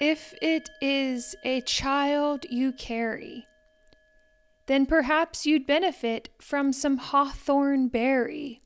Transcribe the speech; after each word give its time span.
if 0.00 0.34
it 0.40 0.70
is 0.80 1.34
a 1.44 1.60
child 1.62 2.46
you 2.50 2.72
carry, 2.72 3.46
then 4.66 4.86
perhaps 4.86 5.46
you'd 5.46 5.66
benefit 5.66 6.28
from 6.40 6.72
some 6.72 6.98
hawthorn 6.98 7.88
berry 7.88 8.62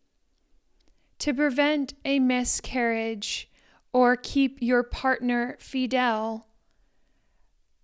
to 1.19 1.33
prevent 1.33 1.95
a 2.05 2.19
miscarriage 2.19 3.49
or 3.93 4.17
keep 4.17 4.59
your 4.61 4.83
partner 4.83 5.57
fidel. 5.61 6.47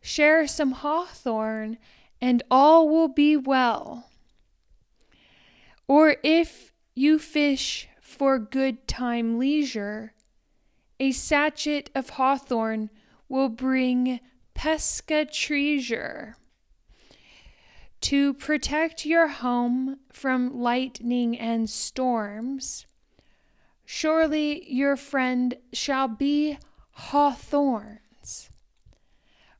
Share 0.00 0.46
some 0.46 0.72
hawthorn 0.72 1.78
and 2.20 2.42
all 2.50 2.88
will 2.88 3.08
be 3.08 3.36
well. 3.36 4.10
Or 5.86 6.16
if 6.22 6.72
you 6.94 7.18
fish 7.18 7.88
for 8.00 8.38
good 8.38 8.88
time 8.88 9.38
leisure, 9.38 10.12
a 10.98 11.12
sachet 11.12 11.84
of 11.94 12.10
hawthorn 12.10 12.90
will 13.28 13.48
bring 13.48 14.20
pesca 14.54 15.24
treasure. 15.24 16.36
To 18.02 18.34
protect 18.34 19.04
your 19.04 19.28
home 19.28 19.98
from 20.12 20.60
lightning 20.60 21.38
and 21.38 21.68
storms, 21.68 22.86
surely 23.84 24.72
your 24.72 24.96
friend 24.96 25.56
shall 25.72 26.08
be 26.08 26.58
hawthorns. 26.92 28.50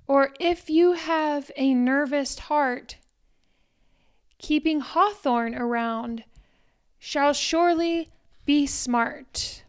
Or 0.07 0.33
if 0.41 0.71
you 0.71 0.93
have 0.93 1.51
a 1.57 1.75
nervous 1.75 2.39
heart, 2.39 2.97
keeping 4.39 4.81
hawthorn 4.81 5.55
around 5.55 6.25
shall 6.99 7.33
surely 7.33 8.09
be 8.47 8.67
smart. 8.67 9.65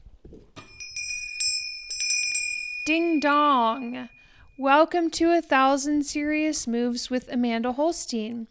Ding 2.90 3.20
dong! 3.20 4.10
Welcome 4.58 5.12
to 5.12 5.30
A 5.30 5.44
Thousand 5.44 6.08
Serious 6.08 6.66
Moves 6.66 7.08
with 7.08 7.32
Amanda 7.32 7.72
Holstien. 7.74 8.48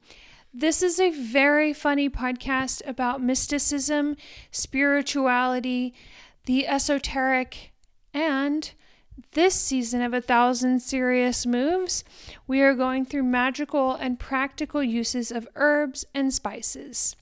This 0.55 0.81
is 0.81 1.01
a 1.01 1.11
very 1.11 1.73
funny 1.73 2.09
podcast 2.09 2.81
about 2.87 3.21
mysticism, 3.21 4.17
spirituality, 4.53 5.93
the 6.47 6.69
esoteric, 6.69 7.73
and 8.15 8.71
this 9.33 9.57
season 9.57 10.03
of 10.03 10.15
A 10.15 10.21
Thousand 10.21 10.83
Serious 10.83 11.45
Moves, 11.45 12.05
we 12.47 12.61
are 12.61 12.75
going 12.75 13.07
through 13.07 13.25
magical 13.25 13.97
and 13.97 14.21
practical 14.21 14.85
uses 14.85 15.33
of 15.33 15.49
herbs 15.57 16.05
and 16.15 16.33
spices. 16.33 17.17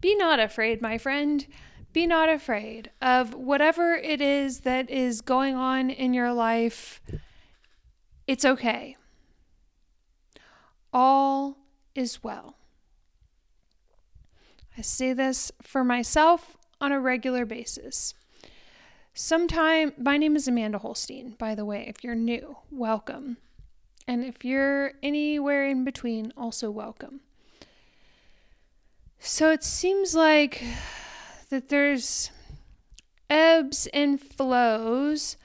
Be 0.00 0.14
not 0.14 0.38
afraid, 0.38 0.80
my 0.80 0.98
friend. 0.98 1.48
Be 1.94 2.08
not 2.08 2.28
afraid 2.28 2.90
of 3.00 3.34
whatever 3.34 3.94
it 3.94 4.20
is 4.20 4.60
that 4.60 4.90
is 4.90 5.20
going 5.20 5.54
on 5.54 5.90
in 5.90 6.12
your 6.12 6.32
life. 6.32 7.00
It's 8.26 8.44
okay. 8.44 8.96
All 10.92 11.56
is 11.94 12.24
well. 12.24 12.56
I 14.76 14.82
say 14.82 15.12
this 15.12 15.52
for 15.62 15.84
myself 15.84 16.56
on 16.80 16.90
a 16.90 16.98
regular 16.98 17.46
basis. 17.46 18.12
Sometime, 19.14 19.92
my 19.96 20.16
name 20.16 20.34
is 20.34 20.48
Amanda 20.48 20.80
Holstien, 20.80 21.38
by 21.38 21.54
the 21.54 21.64
way. 21.64 21.84
If 21.86 22.02
you're 22.02 22.16
new, 22.16 22.56
welcome. 22.72 23.36
And 24.08 24.24
if 24.24 24.44
you're 24.44 24.94
anywhere 25.00 25.68
in 25.68 25.84
between, 25.84 26.32
also 26.36 26.72
welcome. 26.72 27.20
So 29.20 29.52
it 29.52 29.62
seems 29.62 30.16
like 30.16 30.60
that 31.50 31.68
there's 31.68 32.30
ebbs 33.30 33.86
and 33.92 34.20
flows 34.20 35.36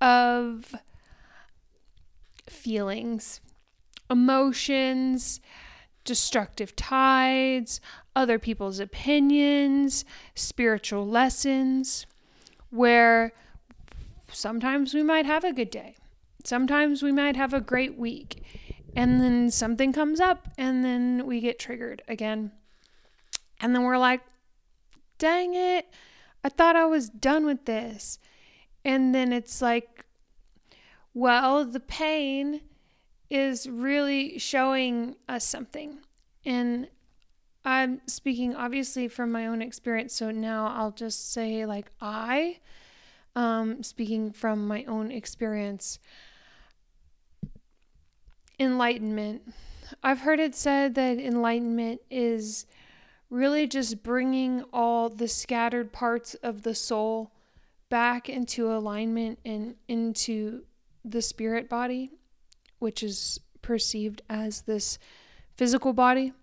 of 0.00 0.74
feelings, 2.48 3.40
emotions, 4.10 5.40
destructive 6.04 6.74
tides, 6.76 7.80
other 8.14 8.38
people's 8.38 8.80
opinions, 8.80 10.04
spiritual 10.34 11.06
lessons 11.06 12.06
where 12.70 13.32
sometimes 14.28 14.94
we 14.94 15.02
might 15.02 15.26
have 15.26 15.44
a 15.44 15.52
good 15.52 15.70
day. 15.70 15.94
Sometimes 16.44 17.02
we 17.02 17.12
might 17.12 17.36
have 17.36 17.54
a 17.54 17.60
great 17.60 17.96
week. 17.96 18.42
And 18.94 19.20
then 19.20 19.50
something 19.50 19.92
comes 19.92 20.20
up 20.20 20.48
and 20.58 20.84
then 20.84 21.26
we 21.26 21.40
get 21.40 21.58
triggered 21.58 22.02
again. 22.08 22.52
And 23.60 23.74
then 23.74 23.84
we're 23.84 23.98
like, 23.98 24.20
dang 25.22 25.54
it, 25.54 25.88
I 26.42 26.48
thought 26.48 26.74
I 26.74 26.84
was 26.84 27.08
done 27.08 27.46
with 27.46 27.64
this. 27.64 28.18
And 28.84 29.14
then 29.14 29.32
it's 29.32 29.62
like, 29.62 30.04
well, 31.14 31.64
the 31.64 31.78
pain 31.78 32.62
is 33.30 33.68
really 33.68 34.36
showing 34.40 35.14
us 35.28 35.46
something. 35.46 36.00
And 36.44 36.88
I'm 37.64 38.00
speaking 38.08 38.56
obviously 38.56 39.06
from 39.06 39.30
my 39.30 39.46
own 39.46 39.62
experience, 39.62 40.12
so 40.12 40.32
now 40.32 40.66
I'll 40.76 40.90
just 40.90 41.32
say, 41.32 41.64
like, 41.66 41.92
I, 42.00 42.58
um, 43.36 43.84
speaking 43.84 44.32
from 44.32 44.66
my 44.66 44.82
own 44.86 45.12
experience, 45.12 46.00
enlightenment. 48.58 49.54
I've 50.02 50.22
heard 50.22 50.40
it 50.40 50.56
said 50.56 50.96
that 50.96 51.20
enlightenment 51.20 52.00
is 52.10 52.66
really 53.32 53.66
just 53.66 54.02
bringing 54.02 54.62
all 54.74 55.08
the 55.08 55.26
scattered 55.26 55.90
parts 55.90 56.34
of 56.42 56.62
the 56.64 56.74
soul 56.74 57.32
back 57.88 58.28
into 58.28 58.70
alignment 58.70 59.38
and 59.42 59.74
into 59.88 60.62
the 61.02 61.22
spirit 61.22 61.66
body, 61.66 62.10
which 62.78 63.02
is 63.02 63.40
perceived 63.62 64.20
as 64.28 64.62
this 64.62 64.98
physical 65.56 65.94
body. 65.94 66.34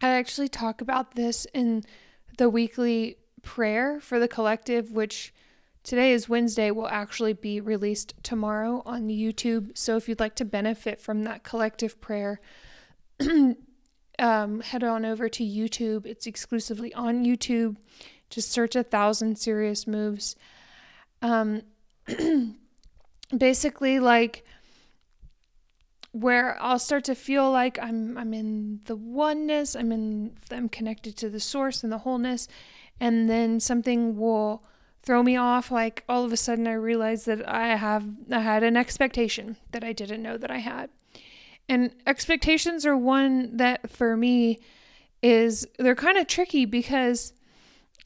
I 0.00 0.08
actually 0.08 0.48
talk 0.48 0.80
about 0.80 1.16
this 1.16 1.46
in 1.52 1.84
the 2.38 2.48
weekly 2.48 3.18
prayer 3.42 4.00
for 4.00 4.18
the 4.18 4.28
collective, 4.28 4.90
which 4.90 5.34
today 5.82 6.12
is 6.12 6.30
Wednesday, 6.30 6.70
will 6.70 6.88
actually 6.88 7.34
be 7.34 7.60
released 7.60 8.14
tomorrow 8.22 8.82
on 8.86 9.08
YouTube. 9.08 9.76
So 9.76 9.98
if 9.98 10.08
you'd 10.08 10.20
like 10.20 10.36
to 10.36 10.46
benefit 10.46 10.98
from 10.98 11.24
that 11.24 11.44
collective 11.44 12.00
prayer, 12.00 12.40
um, 14.18 14.60
head 14.60 14.84
on 14.84 15.04
over 15.04 15.28
to 15.28 15.44
YouTube. 15.44 16.06
It's 16.06 16.26
exclusively 16.26 16.92
on 16.94 17.24
YouTube. 17.24 17.76
Just 18.30 18.50
search 18.50 18.74
a 18.76 18.82
thousand 18.82 19.38
serious 19.38 19.86
moves. 19.86 20.36
Um, 21.22 21.62
basically, 23.36 23.98
like 23.98 24.44
where 26.12 26.56
I'll 26.62 26.78
start 26.78 27.04
to 27.04 27.14
feel 27.14 27.50
like 27.50 27.78
I'm 27.78 28.16
I'm 28.16 28.32
in 28.32 28.80
the 28.86 28.96
oneness, 28.96 29.76
I'm 29.76 29.92
in 29.92 30.38
I'm 30.50 30.68
connected 30.68 31.16
to 31.18 31.28
the 31.28 31.40
source 31.40 31.82
and 31.82 31.92
the 31.92 31.98
wholeness, 31.98 32.48
and 32.98 33.28
then 33.28 33.60
something 33.60 34.16
will 34.16 34.64
throw 35.02 35.22
me 35.22 35.36
off 35.36 35.70
like 35.70 36.04
all 36.08 36.24
of 36.24 36.32
a 36.32 36.36
sudden 36.36 36.66
I 36.66 36.72
realize 36.72 37.26
that 37.26 37.46
I 37.48 37.76
have 37.76 38.04
I 38.30 38.40
had 38.40 38.62
an 38.62 38.76
expectation 38.76 39.56
that 39.72 39.84
I 39.84 39.92
didn't 39.92 40.22
know 40.22 40.36
that 40.38 40.50
I 40.50 40.58
had. 40.58 40.90
And 41.68 41.90
expectations 42.06 42.86
are 42.86 42.96
one 42.96 43.56
that 43.56 43.90
for 43.90 44.16
me 44.16 44.60
is 45.22 45.66
they're 45.78 45.96
kind 45.96 46.18
of 46.18 46.26
tricky 46.26 46.64
because 46.64 47.32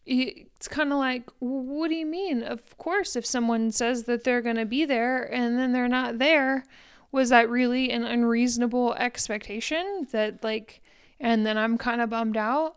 it's 0.07 0.69
kind 0.69 0.93
of 0.93 0.99
like 0.99 1.29
what 1.39 1.89
do 1.89 1.95
you 1.95 2.07
mean? 2.07 2.43
Of 2.43 2.79
course 2.79 3.17
if 3.17 3.27
someone 3.27 3.71
says 3.71 4.05
that 4.05 4.25
they're 4.25 4.43
going 4.43 4.57
to 4.57 4.65
be 4.65 4.85
there 4.85 5.23
and 5.23 5.59
then 5.59 5.73
they're 5.73 5.89
not 5.89 6.19
there, 6.19 6.65
was 7.13 7.31
that 7.31 7.51
really 7.51 7.91
an 7.91 8.05
unreasonable 8.05 8.95
expectation 8.95 10.07
that 10.13 10.43
like 10.43 10.81
and 11.19 11.45
then 11.45 11.59
I'm 11.59 11.77
kind 11.77 12.01
of 12.01 12.11
bummed 12.11 12.37
out 12.37 12.77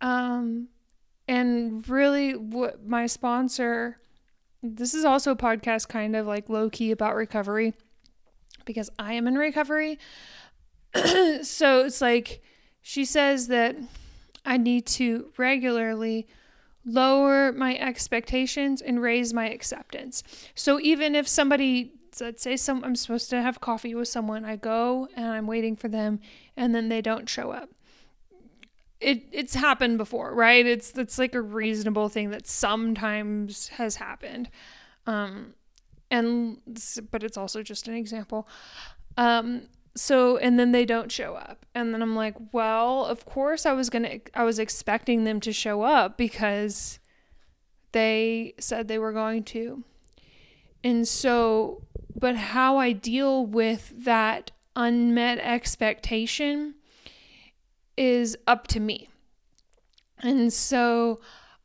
um 0.00 0.68
and 1.26 1.86
really 1.88 2.36
what 2.36 2.86
my 2.86 3.06
sponsor 3.06 3.98
this 4.62 4.94
is 4.94 5.04
also 5.04 5.32
a 5.32 5.36
podcast 5.36 5.88
kind 5.88 6.16
of 6.16 6.26
like 6.26 6.48
low 6.48 6.70
key 6.70 6.90
about 6.90 7.14
recovery 7.14 7.74
because 8.68 8.88
I 8.98 9.14
am 9.14 9.26
in 9.26 9.36
recovery 9.36 9.98
so 11.42 11.84
it's 11.84 12.00
like 12.00 12.40
she 12.80 13.04
says 13.04 13.48
that 13.48 13.76
I 14.44 14.56
need 14.56 14.86
to 14.86 15.32
regularly 15.36 16.28
lower 16.84 17.52
my 17.52 17.76
expectations 17.76 18.80
and 18.80 19.02
raise 19.02 19.34
my 19.34 19.50
acceptance. 19.50 20.22
So 20.54 20.80
even 20.80 21.14
if 21.14 21.26
somebody 21.26 21.92
let's 22.20 22.42
say 22.42 22.56
some 22.56 22.82
I'm 22.84 22.96
supposed 22.96 23.30
to 23.30 23.42
have 23.42 23.60
coffee 23.60 23.94
with 23.94 24.08
someone. 24.08 24.44
I 24.44 24.56
go 24.56 25.08
and 25.14 25.26
I'm 25.26 25.46
waiting 25.46 25.76
for 25.76 25.88
them 25.88 26.20
and 26.56 26.74
then 26.74 26.88
they 26.88 27.00
don't 27.00 27.28
show 27.28 27.50
up. 27.50 27.70
It 29.00 29.24
it's 29.30 29.54
happened 29.54 29.98
before, 29.98 30.34
right? 30.34 30.64
It's 30.64 30.96
it's 30.96 31.18
like 31.18 31.34
a 31.34 31.42
reasonable 31.42 32.08
thing 32.08 32.30
that 32.30 32.46
sometimes 32.46 33.68
has 33.68 33.96
happened. 33.96 34.50
Um 35.06 35.54
and 36.10 36.58
but 37.10 37.22
it's 37.22 37.36
also 37.36 37.62
just 37.62 37.88
an 37.88 37.94
example. 37.94 38.48
Um 39.16 39.62
so 39.96 40.36
and 40.36 40.58
then 40.58 40.72
they 40.72 40.84
don't 40.84 41.10
show 41.10 41.34
up. 41.34 41.66
And 41.74 41.92
then 41.92 42.02
I'm 42.02 42.14
like, 42.14 42.36
well, 42.52 43.04
of 43.04 43.24
course 43.24 43.66
I 43.66 43.72
was 43.72 43.90
to 43.90 44.20
I 44.34 44.44
was 44.44 44.58
expecting 44.58 45.24
them 45.24 45.40
to 45.40 45.52
show 45.52 45.82
up 45.82 46.16
because 46.16 46.98
they 47.92 48.54
said 48.58 48.88
they 48.88 48.98
were 48.98 49.12
going 49.12 49.44
to. 49.44 49.84
And 50.84 51.06
so 51.06 51.82
but 52.14 52.36
how 52.36 52.78
I 52.78 52.92
deal 52.92 53.46
with 53.46 53.92
that 54.04 54.50
unmet 54.74 55.38
expectation 55.38 56.74
is 57.96 58.36
up 58.46 58.68
to 58.68 58.80
me. 58.80 59.08
And 60.20 60.52
so 60.52 61.20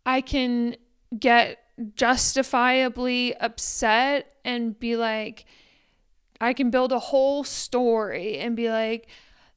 I 0.06 0.22
can 0.22 0.76
get 1.18 1.63
justifiably 1.96 3.36
upset 3.38 4.36
and 4.44 4.80
be 4.80 4.96
like, 4.96 5.46
I 6.40 6.54
can 6.54 6.70
build 6.70 6.92
a 6.92 7.00
whole 7.00 7.44
story 7.44 8.38
and 8.38 8.56
be 8.56 8.70
like, 8.70 9.08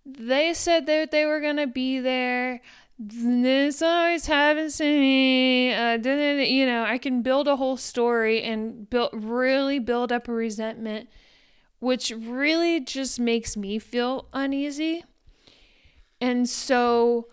they 0.05 0.55
said 0.55 0.87
that 0.87 1.11
they 1.11 1.27
were 1.27 1.41
going 1.41 1.57
to 1.57 1.67
be 1.67 1.99
there. 2.01 2.61
This 2.99 3.83
always 3.83 4.27
happens 4.27 4.79
to 4.79 4.85
me. 4.85 5.75
Uh, 5.75 5.99
you 5.99 6.65
know, 6.65 6.85
I 6.85 6.99
can 6.99 7.23
build 7.23 7.49
a 7.49 7.57
whole 7.57 7.77
story 7.77 8.43
and 8.43 8.89
build 8.89 9.11
really 9.13 9.79
build 9.79 10.13
up 10.13 10.29
a 10.29 10.33
resentment, 10.33 11.09
which 11.81 12.13
really 12.17 12.81
just 12.81 13.21
makes 13.21 13.57
me 13.57 13.79
feel 13.79 14.29
uneasy. 14.33 15.05
And 16.21 16.49
so 16.49 17.29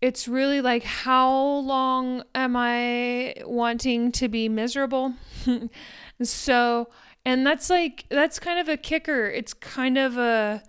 it's 0.00 0.28
really 0.28 0.60
like, 0.60 0.82
how 0.82 1.32
long 1.32 2.24
am 2.34 2.56
I 2.56 3.34
wanting 3.44 4.12
to 4.12 4.28
be 4.28 4.48
miserable? 4.48 5.14
so, 6.22 6.88
and 7.24 7.46
that's 7.46 7.70
like, 7.70 8.04
that's 8.10 8.38
kind 8.38 8.58
of 8.58 8.68
a 8.68 8.76
kicker. 8.76 9.26
It's 9.26 9.54
kind 9.54 9.96
of 9.96 10.18
a, 10.18 10.62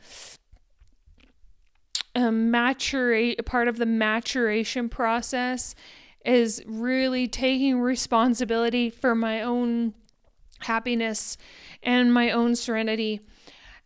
a 2.15 2.19
maturate 2.21 3.45
part 3.45 3.67
of 3.67 3.77
the 3.77 3.85
maturation 3.85 4.87
process 4.87 5.75
is 6.23 6.63
really 6.65 7.27
taking 7.27 7.79
responsibility 7.79 8.89
for 8.89 9.13
my 9.13 9.41
own 9.41 9.93
happiness 10.59 11.37
and 11.83 12.13
my 12.13 12.31
own 12.31 12.55
serenity 12.55 13.21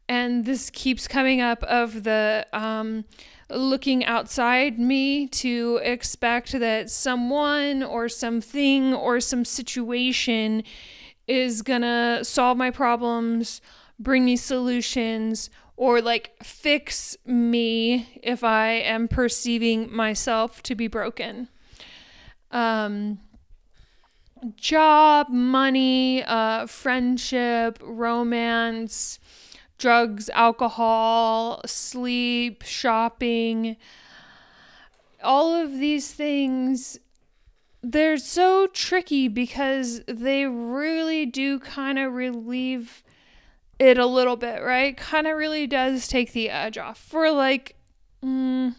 and 0.09 0.43
this 0.43 0.71
keeps 0.71 1.07
coming 1.07 1.39
up 1.39 1.63
of 1.63 2.03
the 2.03 2.45
um, 2.51 3.05
looking 3.51 4.03
outside 4.05 4.79
me 4.79 5.27
to 5.27 5.79
expect 5.83 6.51
that 6.53 6.89
someone 6.89 7.83
or 7.83 8.09
something 8.09 8.93
or 8.93 9.19
some 9.19 9.45
situation 9.45 10.63
is 11.27 11.61
gonna 11.61 12.25
solve 12.25 12.57
my 12.57 12.71
problems, 12.71 13.61
bring 13.99 14.25
me 14.25 14.35
solutions, 14.35 15.51
or 15.77 16.01
like 16.01 16.43
fix 16.43 17.15
me 17.25 18.19
if 18.23 18.43
I 18.43 18.69
am 18.69 19.07
perceiving 19.07 19.93
myself 19.95 20.63
to 20.63 20.73
be 20.73 20.87
broken. 20.87 21.49
Um, 22.49 23.19
job, 24.55 25.29
money, 25.29 26.23
uh, 26.23 26.65
friendship, 26.65 27.77
romance, 27.83 29.19
drugs, 29.79 30.29
alcohol, 30.29 31.61
sleep, 31.65 32.63
shopping, 32.63 33.75
all 35.23 35.53
of 35.53 35.79
these 35.79 36.11
things 36.11 36.99
they're 37.81 38.17
so 38.17 38.67
tricky 38.67 39.27
because 39.27 40.01
they 40.07 40.45
really 40.45 41.25
do 41.25 41.59
kind 41.59 41.97
of 41.97 42.13
relieve 42.13 43.03
it 43.77 43.97
a 43.97 44.05
little 44.05 44.35
bit, 44.35 44.61
right? 44.61 44.97
Kind 44.97 45.27
of 45.27 45.37
really 45.37 45.65
does 45.65 46.07
take 46.07 46.33
the 46.33 46.49
edge 46.49 46.77
off 46.77 46.97
for 46.97 47.31
like 47.31 47.75
mm, 48.23 48.75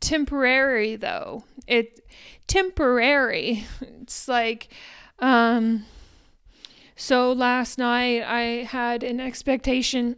temporary 0.00 0.96
though. 0.96 1.44
It 1.66 2.00
temporary. 2.46 3.64
It's 4.06 4.28
like 4.28 4.68
um 5.18 5.84
so 6.94 7.32
last 7.32 7.76
night 7.76 8.22
I 8.22 8.62
had 8.62 9.02
an 9.02 9.18
expectation 9.18 10.14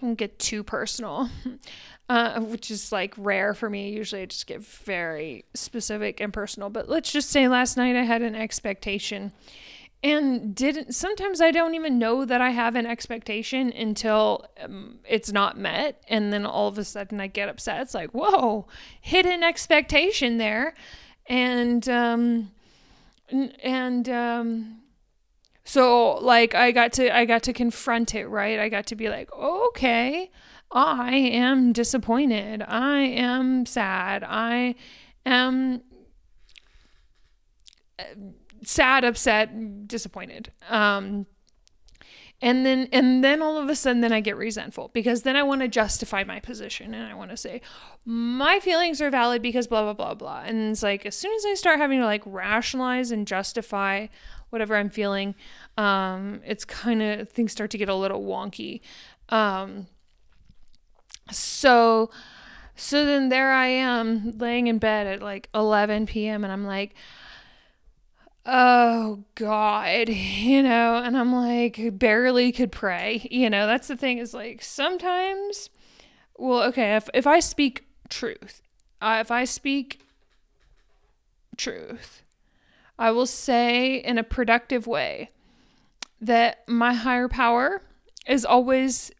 won't 0.00 0.18
get 0.18 0.38
too 0.38 0.62
personal, 0.62 1.28
uh, 2.08 2.40
which 2.40 2.70
is 2.70 2.92
like 2.92 3.14
rare 3.16 3.54
for 3.54 3.68
me. 3.70 3.90
Usually 3.90 4.22
I 4.22 4.26
just 4.26 4.46
get 4.46 4.62
very 4.62 5.44
specific 5.54 6.20
and 6.20 6.32
personal. 6.32 6.70
But 6.70 6.88
let's 6.88 7.12
just 7.12 7.30
say 7.30 7.48
last 7.48 7.76
night 7.76 7.96
I 7.96 8.02
had 8.02 8.22
an 8.22 8.34
expectation 8.34 9.32
and 10.02 10.54
didn't 10.54 10.94
sometimes 10.94 11.40
i 11.40 11.50
don't 11.50 11.74
even 11.74 11.98
know 11.98 12.24
that 12.24 12.40
i 12.40 12.50
have 12.50 12.76
an 12.76 12.86
expectation 12.86 13.72
until 13.72 14.46
um, 14.60 14.98
it's 15.08 15.32
not 15.32 15.58
met 15.58 16.02
and 16.08 16.32
then 16.32 16.44
all 16.44 16.68
of 16.68 16.78
a 16.78 16.84
sudden 16.84 17.20
i 17.20 17.26
get 17.26 17.48
upset 17.48 17.80
it's 17.80 17.94
like 17.94 18.10
whoa 18.10 18.66
hidden 19.00 19.42
expectation 19.42 20.36
there 20.38 20.74
and 21.28 21.88
um 21.88 22.50
and 23.62 24.08
um 24.08 24.78
so 25.66 26.14
like 26.18 26.54
I 26.54 26.70
got 26.70 26.92
to 26.94 27.14
I 27.14 27.24
got 27.24 27.42
to 27.42 27.52
confront 27.52 28.14
it, 28.14 28.28
right? 28.28 28.60
I 28.60 28.68
got 28.68 28.86
to 28.86 28.94
be 28.94 29.08
like, 29.08 29.32
"Okay, 29.32 30.30
I 30.70 31.16
am 31.16 31.72
disappointed. 31.72 32.62
I 32.62 33.00
am 33.00 33.66
sad. 33.66 34.22
I 34.24 34.76
am 35.26 35.82
uh, 37.98 38.04
sad, 38.62 39.04
upset, 39.04 39.88
disappointed." 39.88 40.52
Um 40.70 41.26
and 42.42 42.66
then 42.66 42.88
and 42.92 43.24
then 43.24 43.42
all 43.42 43.56
of 43.56 43.68
a 43.68 43.74
sudden 43.74 44.02
then 44.02 44.12
I 44.12 44.20
get 44.20 44.36
resentful 44.36 44.90
because 44.92 45.22
then 45.22 45.36
I 45.36 45.42
want 45.42 45.62
to 45.62 45.68
justify 45.68 46.22
my 46.22 46.38
position 46.38 46.92
and 46.94 47.10
I 47.10 47.14
want 47.14 47.30
to 47.30 47.36
say 47.36 47.62
my 48.04 48.60
feelings 48.60 49.00
are 49.00 49.10
valid 49.10 49.40
because 49.42 49.66
blah 49.66 49.82
blah 49.82 49.94
blah 49.94 50.14
blah. 50.14 50.42
And 50.44 50.70
it's 50.70 50.82
like 50.82 51.06
as 51.06 51.16
soon 51.16 51.34
as 51.34 51.44
I 51.44 51.54
start 51.54 51.78
having 51.78 51.98
to 51.98 52.04
like 52.04 52.22
rationalize 52.24 53.10
and 53.10 53.26
justify 53.26 54.06
whatever 54.50 54.76
I'm 54.76 54.90
feeling, 54.90 55.34
um, 55.76 56.40
it's 56.44 56.64
kind 56.64 57.02
of 57.02 57.28
things 57.28 57.52
start 57.52 57.70
to 57.70 57.78
get 57.78 57.88
a 57.88 57.94
little 57.94 58.22
wonky. 58.22 58.80
Um, 59.28 59.86
so, 61.30 62.10
so 62.74 63.04
then 63.04 63.28
there 63.28 63.52
I 63.52 63.66
am 63.66 64.36
laying 64.38 64.66
in 64.68 64.78
bed 64.78 65.06
at 65.06 65.22
like 65.22 65.48
11 65.54 66.06
p.m. 66.06 66.44
and 66.44 66.52
I'm 66.52 66.64
like, 66.64 66.94
oh 68.46 69.24
God, 69.34 70.08
you 70.10 70.62
know, 70.62 70.96
and 70.96 71.16
I'm 71.16 71.32
like, 71.32 71.98
barely 71.98 72.52
could 72.52 72.72
pray. 72.72 73.26
You 73.30 73.50
know, 73.50 73.66
that's 73.66 73.88
the 73.88 73.96
thing 73.96 74.18
is 74.18 74.32
like 74.32 74.62
sometimes, 74.62 75.70
well, 76.36 76.62
okay, 76.64 76.96
if, 76.96 77.08
if 77.12 77.26
I 77.26 77.40
speak 77.40 77.84
truth, 78.08 78.62
uh, 79.00 79.18
if 79.20 79.30
I 79.30 79.44
speak 79.44 80.00
truth, 81.56 82.22
I 82.98 83.10
will 83.10 83.26
say 83.26 83.96
in 83.96 84.18
a 84.18 84.22
productive 84.22 84.86
way 84.86 85.30
that 86.20 86.66
my 86.68 86.94
higher 86.94 87.28
power 87.28 87.82
is 88.26 88.44
always 88.44 89.10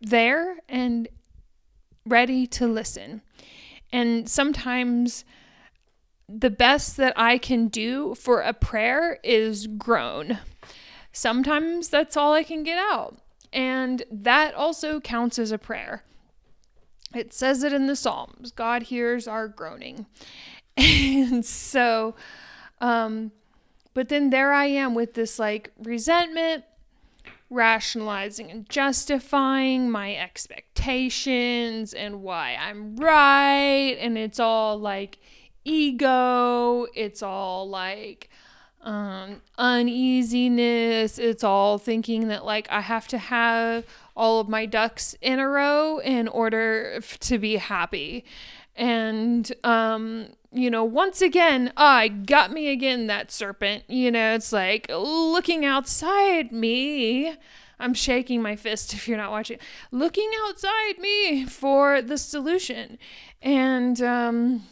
there 0.00 0.58
and 0.68 1.08
ready 2.06 2.46
to 2.46 2.66
listen. 2.66 3.22
And 3.92 4.28
sometimes 4.28 5.24
the 6.28 6.50
best 6.50 6.96
that 6.96 7.12
I 7.16 7.38
can 7.38 7.68
do 7.68 8.14
for 8.14 8.40
a 8.40 8.52
prayer 8.52 9.18
is 9.22 9.66
groan. 9.66 10.38
Sometimes 11.12 11.88
that's 11.88 12.16
all 12.16 12.32
I 12.32 12.42
can 12.42 12.62
get 12.62 12.78
out. 12.78 13.18
And 13.52 14.02
that 14.10 14.54
also 14.54 15.00
counts 15.00 15.38
as 15.38 15.52
a 15.52 15.58
prayer. 15.58 16.02
It 17.14 17.32
says 17.32 17.62
it 17.62 17.72
in 17.72 17.86
the 17.86 17.96
Psalms 17.96 18.50
God 18.50 18.84
hears 18.84 19.26
our 19.26 19.48
groaning. 19.48 20.06
And 20.78 21.42
so, 21.42 22.14
um, 22.80 23.32
but 23.94 24.08
then 24.08 24.30
there 24.30 24.52
I 24.52 24.66
am 24.66 24.94
with 24.94 25.14
this 25.14 25.38
like 25.38 25.72
resentment, 25.82 26.64
rationalizing 27.48 28.50
and 28.50 28.68
justifying 28.68 29.90
my 29.90 30.14
expectations 30.14 31.94
and 31.94 32.22
why 32.22 32.56
I'm 32.60 32.96
right. 32.96 33.96
And 34.00 34.18
it's 34.18 34.40
all 34.40 34.78
like 34.78 35.18
ego, 35.64 36.86
it's 36.94 37.22
all 37.22 37.68
like 37.68 38.28
um, 38.82 39.42
uneasiness, 39.58 41.18
it's 41.18 41.42
all 41.42 41.78
thinking 41.78 42.28
that 42.28 42.44
like 42.44 42.68
I 42.70 42.80
have 42.80 43.08
to 43.08 43.18
have 43.18 43.84
all 44.16 44.40
of 44.40 44.48
my 44.48 44.64
ducks 44.66 45.16
in 45.20 45.38
a 45.38 45.48
row 45.48 45.98
in 45.98 46.28
order 46.28 46.94
f- 46.96 47.18
to 47.20 47.38
be 47.38 47.56
happy. 47.56 48.24
And 48.76 49.50
um, 49.64 50.28
you 50.56 50.70
know, 50.70 50.84
once 50.84 51.20
again, 51.20 51.72
I 51.76 52.10
oh, 52.12 52.22
got 52.24 52.52
me 52.52 52.68
again, 52.68 53.06
that 53.06 53.30
serpent. 53.30 53.84
You 53.88 54.10
know, 54.10 54.34
it's 54.34 54.52
like 54.52 54.86
looking 54.88 55.64
outside 55.64 56.52
me. 56.52 57.34
I'm 57.78 57.94
shaking 57.94 58.42
my 58.42 58.56
fist 58.56 58.94
if 58.94 59.06
you're 59.06 59.18
not 59.18 59.30
watching. 59.30 59.58
Looking 59.90 60.30
outside 60.46 60.98
me 60.98 61.44
for 61.46 62.00
the 62.00 62.18
solution. 62.18 62.98
And 63.42 64.00
um, 64.00 64.62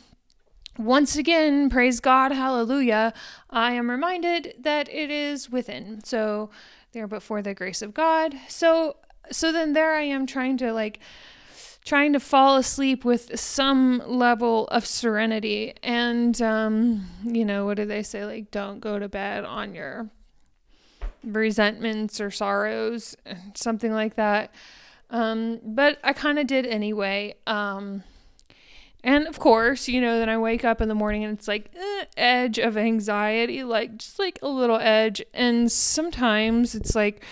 once 0.79 1.17
again, 1.17 1.71
praise 1.71 2.01
God, 2.01 2.33
hallelujah, 2.33 3.13
I 3.51 3.73
am 3.73 3.91
reminded 3.91 4.55
that 4.59 4.89
it 4.89 5.11
is 5.11 5.51
within. 5.51 6.03
So 6.05 6.51
there 6.93 7.07
but 7.07 7.23
for 7.23 7.43
the 7.43 7.55
grace 7.55 7.83
of 7.83 7.95
God. 7.95 8.35
So 8.49 8.97
so 9.31 9.53
then 9.53 9.73
there 9.73 9.95
I 9.95 10.03
am 10.03 10.27
trying 10.27 10.57
to 10.59 10.73
like 10.73 11.01
trying 11.85 12.15
to 12.15 12.21
fall 12.21 12.57
asleep 12.57 13.05
with 13.05 13.39
some 13.39 14.03
level 14.07 14.67
of 14.69 14.87
serenity. 14.87 15.75
And, 15.83 16.41
um, 16.41 17.07
you 17.25 17.45
know, 17.45 17.67
what 17.67 17.77
do 17.77 17.85
they 17.85 18.03
say? 18.03 18.25
Like, 18.25 18.51
don't 18.51 18.81
go 18.81 18.99
to 18.99 19.09
bed 19.09 19.45
on 19.45 19.75
your 19.75 20.09
resentments 21.23 22.21
or 22.21 22.31
sorrows, 22.31 23.17
something 23.55 23.93
like 23.93 24.17
that. 24.17 24.55
Um, 25.11 25.61
but 25.63 25.99
I 26.03 26.15
kind 26.15 26.39
of 26.39 26.47
did 26.47 26.67
anyway. 26.67 27.35
Um, 27.47 28.03
and 29.03 29.27
of 29.27 29.39
course, 29.39 29.87
you 29.87 30.01
know, 30.01 30.19
then 30.19 30.31
I 30.31 30.39
wake 30.39 30.65
up 30.65 30.81
in 30.81 30.89
the 30.89 30.95
morning 30.95 31.25
and 31.25 31.39
it's 31.39 31.47
like 31.47 31.71
eh, 31.77 32.05
edge 32.17 32.59
of 32.59 32.79
anxiety, 32.79 33.63
like 33.63 33.99
just 33.99 34.19
like 34.19 34.39
a 34.43 34.49
little 34.49 34.79
edge. 34.79 35.23
And 35.35 35.71
sometimes 35.71 36.75
it's 36.75 36.95
like 36.95 37.23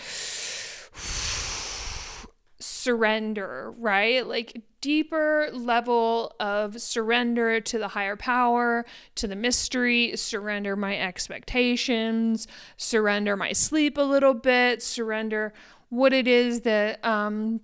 surrender, 2.83 3.73
right? 3.79 4.27
Like 4.27 4.61
deeper 4.81 5.49
level 5.53 6.35
of 6.41 6.81
surrender 6.81 7.61
to 7.61 7.79
the 7.79 7.89
higher 7.89 8.17
power, 8.17 8.85
to 9.15 9.29
the 9.29 9.37
mystery, 9.37 10.17
surrender 10.17 10.75
my 10.77 10.99
expectations, 10.99 12.49
surrender 12.77 13.37
my 13.37 13.53
sleep 13.53 13.97
a 13.97 14.03
little 14.03 14.35
bit, 14.35 14.83
surrender 14.83 15.53
what 15.89 16.13
it 16.13 16.27
is 16.27 16.63
that 16.63 17.05
um 17.05 17.61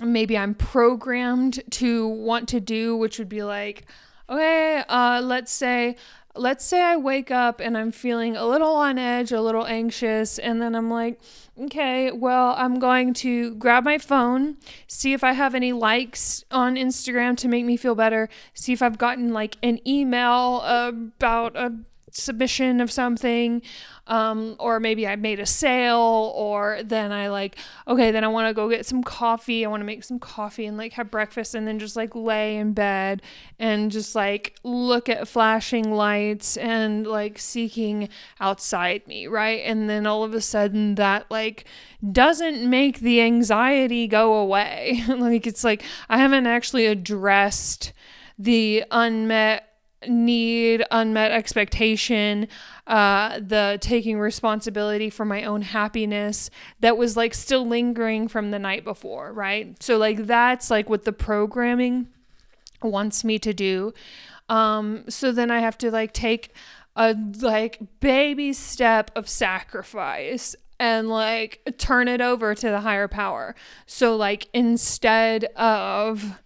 maybe 0.00 0.38
I'm 0.38 0.54
programmed 0.54 1.60
to 1.72 2.08
want 2.08 2.48
to 2.50 2.60
do, 2.60 2.96
which 2.96 3.18
would 3.18 3.28
be 3.28 3.42
like, 3.42 3.86
okay, 4.28 4.84
uh, 4.88 5.20
let's 5.24 5.52
say, 5.52 5.96
let's 6.38 6.64
say 6.64 6.80
I 6.80 6.96
wake 6.96 7.30
up 7.30 7.60
and 7.60 7.76
I'm 7.76 7.92
feeling 7.92 8.36
a 8.36 8.46
little 8.46 8.74
on 8.74 8.98
edge, 8.98 9.32
a 9.32 9.40
little 9.40 9.66
anxious, 9.66 10.38
and 10.38 10.62
then 10.62 10.74
I'm 10.74 10.90
like, 10.90 11.20
okay, 11.60 12.12
well, 12.12 12.54
I'm 12.56 12.78
going 12.78 13.14
to 13.14 13.54
grab 13.56 13.84
my 13.84 13.98
phone, 13.98 14.56
see 14.86 15.12
if 15.12 15.24
I 15.24 15.32
have 15.32 15.54
any 15.54 15.72
likes 15.72 16.44
on 16.50 16.76
Instagram 16.76 17.36
to 17.38 17.48
make 17.48 17.64
me 17.64 17.76
feel 17.76 17.94
better, 17.94 18.28
see 18.54 18.72
if 18.72 18.82
I've 18.82 18.98
gotten 18.98 19.32
like 19.32 19.56
an 19.62 19.80
email 19.86 20.60
about 20.62 21.56
a 21.56 21.74
submission 22.12 22.80
of 22.80 22.90
something 22.90 23.62
um, 24.08 24.56
or 24.58 24.80
maybe 24.80 25.06
I 25.06 25.16
made 25.16 25.38
a 25.38 25.46
sale, 25.46 26.32
or 26.34 26.80
then 26.82 27.12
I 27.12 27.28
like, 27.28 27.56
okay, 27.86 28.10
then 28.10 28.24
I 28.24 28.28
want 28.28 28.48
to 28.48 28.54
go 28.54 28.68
get 28.68 28.86
some 28.86 29.02
coffee. 29.02 29.66
I 29.66 29.68
want 29.68 29.82
to 29.82 29.86
make 29.86 30.02
some 30.02 30.18
coffee 30.18 30.64
and 30.64 30.78
like 30.78 30.94
have 30.94 31.10
breakfast 31.10 31.54
and 31.54 31.68
then 31.68 31.78
just 31.78 31.94
like 31.94 32.14
lay 32.14 32.56
in 32.56 32.72
bed 32.72 33.20
and 33.58 33.90
just 33.90 34.14
like 34.14 34.56
look 34.62 35.10
at 35.10 35.28
flashing 35.28 35.92
lights 35.92 36.56
and 36.56 37.06
like 37.06 37.38
seeking 37.38 38.08
outside 38.40 39.06
me, 39.06 39.26
right? 39.26 39.60
And 39.66 39.90
then 39.90 40.06
all 40.06 40.24
of 40.24 40.32
a 40.32 40.40
sudden 40.40 40.94
that 40.94 41.30
like 41.30 41.66
doesn't 42.10 42.68
make 42.68 43.00
the 43.00 43.20
anxiety 43.20 44.06
go 44.06 44.34
away. 44.34 45.02
like 45.08 45.46
it's 45.46 45.64
like 45.64 45.82
I 46.08 46.16
haven't 46.16 46.46
actually 46.46 46.86
addressed 46.86 47.92
the 48.38 48.84
unmet 48.90 49.67
need, 50.06 50.84
unmet 50.90 51.32
expectation, 51.32 52.48
uh, 52.86 53.40
the 53.40 53.78
taking 53.80 54.18
responsibility 54.18 55.10
for 55.10 55.24
my 55.24 55.44
own 55.44 55.62
happiness 55.62 56.50
that 56.80 56.96
was 56.96 57.16
like 57.16 57.34
still 57.34 57.66
lingering 57.66 58.28
from 58.28 58.50
the 58.50 58.58
night 58.58 58.84
before, 58.84 59.32
right? 59.32 59.82
So, 59.82 59.96
like, 59.96 60.26
that's 60.26 60.70
like 60.70 60.88
what 60.88 61.04
the 61.04 61.12
programming 61.12 62.08
wants 62.82 63.24
me 63.24 63.38
to 63.40 63.52
do. 63.52 63.92
Um, 64.48 65.04
so 65.08 65.32
then 65.32 65.50
I 65.50 65.60
have 65.60 65.76
to 65.78 65.90
like 65.90 66.12
take 66.12 66.54
a 66.96 67.14
like 67.40 67.80
baby 68.00 68.52
step 68.52 69.10
of 69.14 69.28
sacrifice 69.28 70.56
and 70.80 71.08
like 71.08 71.74
turn 71.76 72.08
it 72.08 72.20
over 72.20 72.54
to 72.54 72.68
the 72.68 72.80
higher 72.80 73.08
power. 73.08 73.54
So, 73.86 74.16
like, 74.16 74.48
instead 74.52 75.44
of 75.56 76.40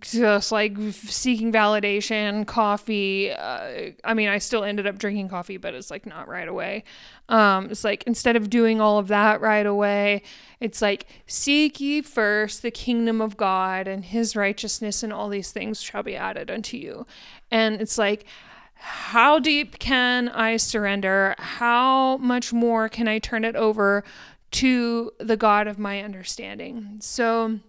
just 0.00 0.52
like 0.52 0.76
seeking 0.92 1.52
validation, 1.52 2.46
coffee. 2.46 3.32
Uh, 3.32 3.90
I 4.04 4.14
mean, 4.14 4.28
I 4.28 4.38
still 4.38 4.62
ended 4.62 4.86
up 4.86 4.98
drinking 4.98 5.28
coffee, 5.28 5.56
but 5.56 5.74
it's 5.74 5.90
like 5.90 6.06
not 6.06 6.28
right 6.28 6.46
away. 6.46 6.84
Um, 7.28 7.70
it's 7.70 7.82
like 7.82 8.04
instead 8.04 8.36
of 8.36 8.48
doing 8.48 8.80
all 8.80 8.98
of 8.98 9.08
that 9.08 9.40
right 9.40 9.66
away, 9.66 10.22
it's 10.60 10.80
like 10.80 11.06
seek 11.26 11.80
ye 11.80 12.00
first 12.00 12.62
the 12.62 12.70
kingdom 12.70 13.20
of 13.20 13.36
God 13.36 13.88
and 13.88 14.04
his 14.04 14.36
righteousness, 14.36 15.02
and 15.02 15.12
all 15.12 15.28
these 15.28 15.50
things 15.50 15.82
shall 15.82 16.04
be 16.04 16.14
added 16.14 16.48
unto 16.48 16.76
you. 16.76 17.04
And 17.50 17.80
it's 17.80 17.98
like, 17.98 18.24
how 18.74 19.38
deep 19.38 19.78
can 19.78 20.28
I 20.28 20.56
surrender? 20.58 21.34
How 21.38 22.18
much 22.18 22.52
more 22.52 22.88
can 22.88 23.08
I 23.08 23.18
turn 23.18 23.44
it 23.44 23.56
over 23.56 24.04
to 24.52 25.10
the 25.18 25.36
God 25.36 25.66
of 25.66 25.78
my 25.78 26.00
understanding? 26.02 26.98
So, 27.00 27.60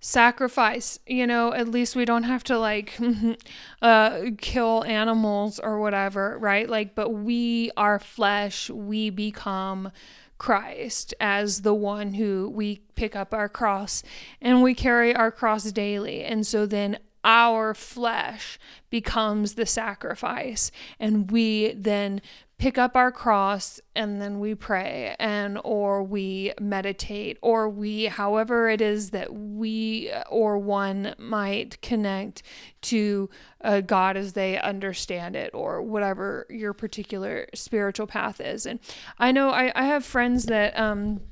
sacrifice 0.00 0.98
you 1.06 1.26
know 1.26 1.52
at 1.52 1.68
least 1.68 1.94
we 1.94 2.06
don't 2.06 2.22
have 2.22 2.42
to 2.42 2.58
like 2.58 2.98
uh 3.82 4.22
kill 4.38 4.82
animals 4.84 5.58
or 5.58 5.78
whatever 5.78 6.38
right? 6.38 6.68
Like 6.68 6.94
but 6.94 7.10
we 7.10 7.70
our 7.76 7.98
flesh 7.98 8.70
we 8.70 9.10
become 9.10 9.92
Christ 10.40 11.14
as 11.20 11.62
the 11.62 11.74
one 11.74 12.14
who 12.14 12.50
we 12.52 12.80
pick 12.94 13.14
up 13.14 13.34
our 13.34 13.48
cross 13.48 14.02
and 14.40 14.62
we 14.62 14.74
carry 14.74 15.14
our 15.14 15.30
cross 15.30 15.70
daily. 15.70 16.24
And 16.24 16.46
so 16.46 16.64
then 16.64 16.98
our 17.22 17.74
flesh 17.74 18.58
becomes 18.88 19.54
the 19.54 19.66
sacrifice 19.66 20.72
and 20.98 21.30
we 21.30 21.74
then 21.74 22.22
pick 22.60 22.76
up 22.76 22.94
our 22.94 23.10
cross 23.10 23.80
and 23.96 24.20
then 24.20 24.38
we 24.38 24.54
pray 24.54 25.16
and 25.18 25.58
or 25.64 26.02
we 26.02 26.52
meditate 26.60 27.38
or 27.40 27.70
we 27.70 28.04
however 28.04 28.68
it 28.68 28.82
is 28.82 29.10
that 29.12 29.32
we 29.32 30.12
or 30.28 30.58
one 30.58 31.14
might 31.16 31.80
connect 31.80 32.42
to 32.82 33.30
a 33.62 33.80
god 33.80 34.14
as 34.14 34.34
they 34.34 34.60
understand 34.60 35.34
it 35.34 35.50
or 35.54 35.80
whatever 35.80 36.46
your 36.50 36.74
particular 36.74 37.46
spiritual 37.54 38.06
path 38.06 38.42
is. 38.42 38.66
And 38.66 38.78
i 39.18 39.32
know 39.32 39.48
i, 39.48 39.72
I 39.74 39.84
have 39.84 40.04
friends 40.04 40.44
that 40.44 40.78
um 40.78 41.22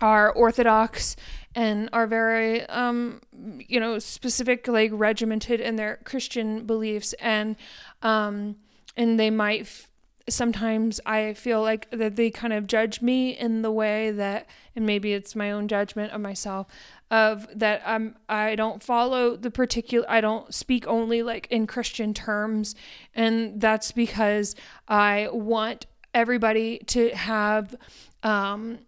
are 0.00 0.30
orthodox 0.30 1.16
and 1.56 1.88
are 1.92 2.06
very 2.06 2.62
um 2.66 3.20
you 3.32 3.80
know 3.80 3.98
specific 3.98 4.68
like 4.68 4.92
regimented 4.94 5.60
in 5.60 5.74
their 5.74 5.98
christian 6.04 6.64
beliefs 6.64 7.12
and 7.14 7.56
um 8.02 8.54
and 8.96 9.18
they 9.18 9.30
might 9.30 9.62
f- 9.62 9.88
sometimes 10.28 11.00
I 11.04 11.34
feel 11.34 11.60
like 11.60 11.90
that 11.90 12.16
they 12.16 12.30
kind 12.30 12.52
of 12.52 12.66
judge 12.66 13.02
me 13.02 13.30
in 13.30 13.62
the 13.62 13.70
way 13.70 14.10
that, 14.10 14.46
and 14.74 14.86
maybe 14.86 15.12
it's 15.12 15.36
my 15.36 15.50
own 15.50 15.68
judgment 15.68 16.12
of 16.12 16.20
myself, 16.20 16.66
of 17.10 17.46
that 17.54 17.82
I'm 17.84 18.16
I 18.28 18.54
don't 18.54 18.82
follow 18.82 19.36
the 19.36 19.50
particular 19.50 20.10
I 20.10 20.20
don't 20.20 20.52
speak 20.52 20.86
only 20.86 21.22
like 21.22 21.46
in 21.50 21.66
Christian 21.66 22.14
terms, 22.14 22.74
and 23.14 23.60
that's 23.60 23.92
because 23.92 24.54
I 24.88 25.28
want 25.30 25.86
everybody 26.14 26.78
to 26.86 27.10
have 27.10 27.74
um 28.22 28.78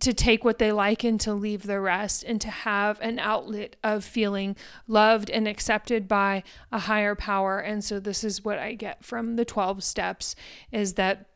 to 0.00 0.12
take 0.12 0.44
what 0.44 0.58
they 0.58 0.72
like 0.72 1.04
and 1.04 1.20
to 1.20 1.32
leave 1.32 1.64
the 1.64 1.80
rest 1.80 2.24
and 2.24 2.40
to 2.40 2.50
have 2.50 3.00
an 3.00 3.18
outlet 3.18 3.76
of 3.84 4.04
feeling 4.04 4.56
loved 4.88 5.30
and 5.30 5.46
accepted 5.46 6.08
by 6.08 6.42
a 6.72 6.80
higher 6.80 7.14
power 7.14 7.60
and 7.60 7.84
so 7.84 8.00
this 8.00 8.24
is 8.24 8.44
what 8.44 8.58
i 8.58 8.74
get 8.74 9.04
from 9.04 9.36
the 9.36 9.44
12 9.44 9.84
steps 9.84 10.34
is 10.72 10.94
that 10.94 11.26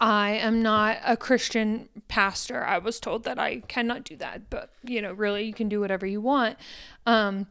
I 0.00 0.32
am 0.32 0.60
not 0.60 0.98
a 1.04 1.16
Christian 1.16 1.88
pastor. 2.08 2.64
I 2.64 2.78
was 2.78 2.98
told 2.98 3.24
that 3.24 3.38
I 3.38 3.60
cannot 3.60 4.04
do 4.04 4.16
that, 4.16 4.50
but 4.50 4.70
you 4.82 5.00
know, 5.00 5.12
really, 5.12 5.44
you 5.44 5.54
can 5.54 5.68
do 5.68 5.80
whatever 5.80 6.04
you 6.04 6.20
want. 6.20 6.58
Um, 7.06 7.46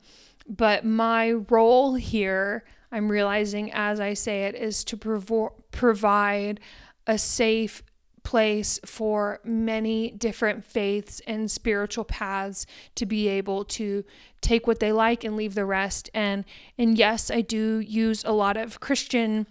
but 0.48 0.84
my 0.86 1.32
role 1.32 1.96
here, 1.96 2.66
I'm 2.92 3.10
realizing 3.10 3.72
as 3.72 4.00
I 4.00 4.14
say 4.14 4.44
it, 4.44 4.56
is 4.56 4.84
to 4.86 4.98
provo- 4.98 5.54
provide 5.72 6.60
a 7.08 7.18
safe 7.18 7.82
place 8.24 8.80
for 8.86 9.40
many 9.44 10.12
different 10.12 10.66
faiths 10.66 11.22
and 11.28 11.50
spiritual 11.52 12.04
paths 12.04 12.66
to 12.96 13.06
be 13.06 13.28
able 13.28 13.66
to 13.66 14.04
take 14.42 14.66
what 14.68 14.80
they 14.80 14.92
like 14.92 15.24
and 15.24 15.36
leave 15.36 15.56
the 15.56 15.66
rest. 15.66 16.10
And 16.14 16.46
and 16.78 16.98
yes 16.98 17.30
i 17.32 17.42
do 17.42 17.80
use 17.80 18.24
a 18.24 18.32
lot 18.32 18.58
of 18.58 18.80
christian 18.80 19.48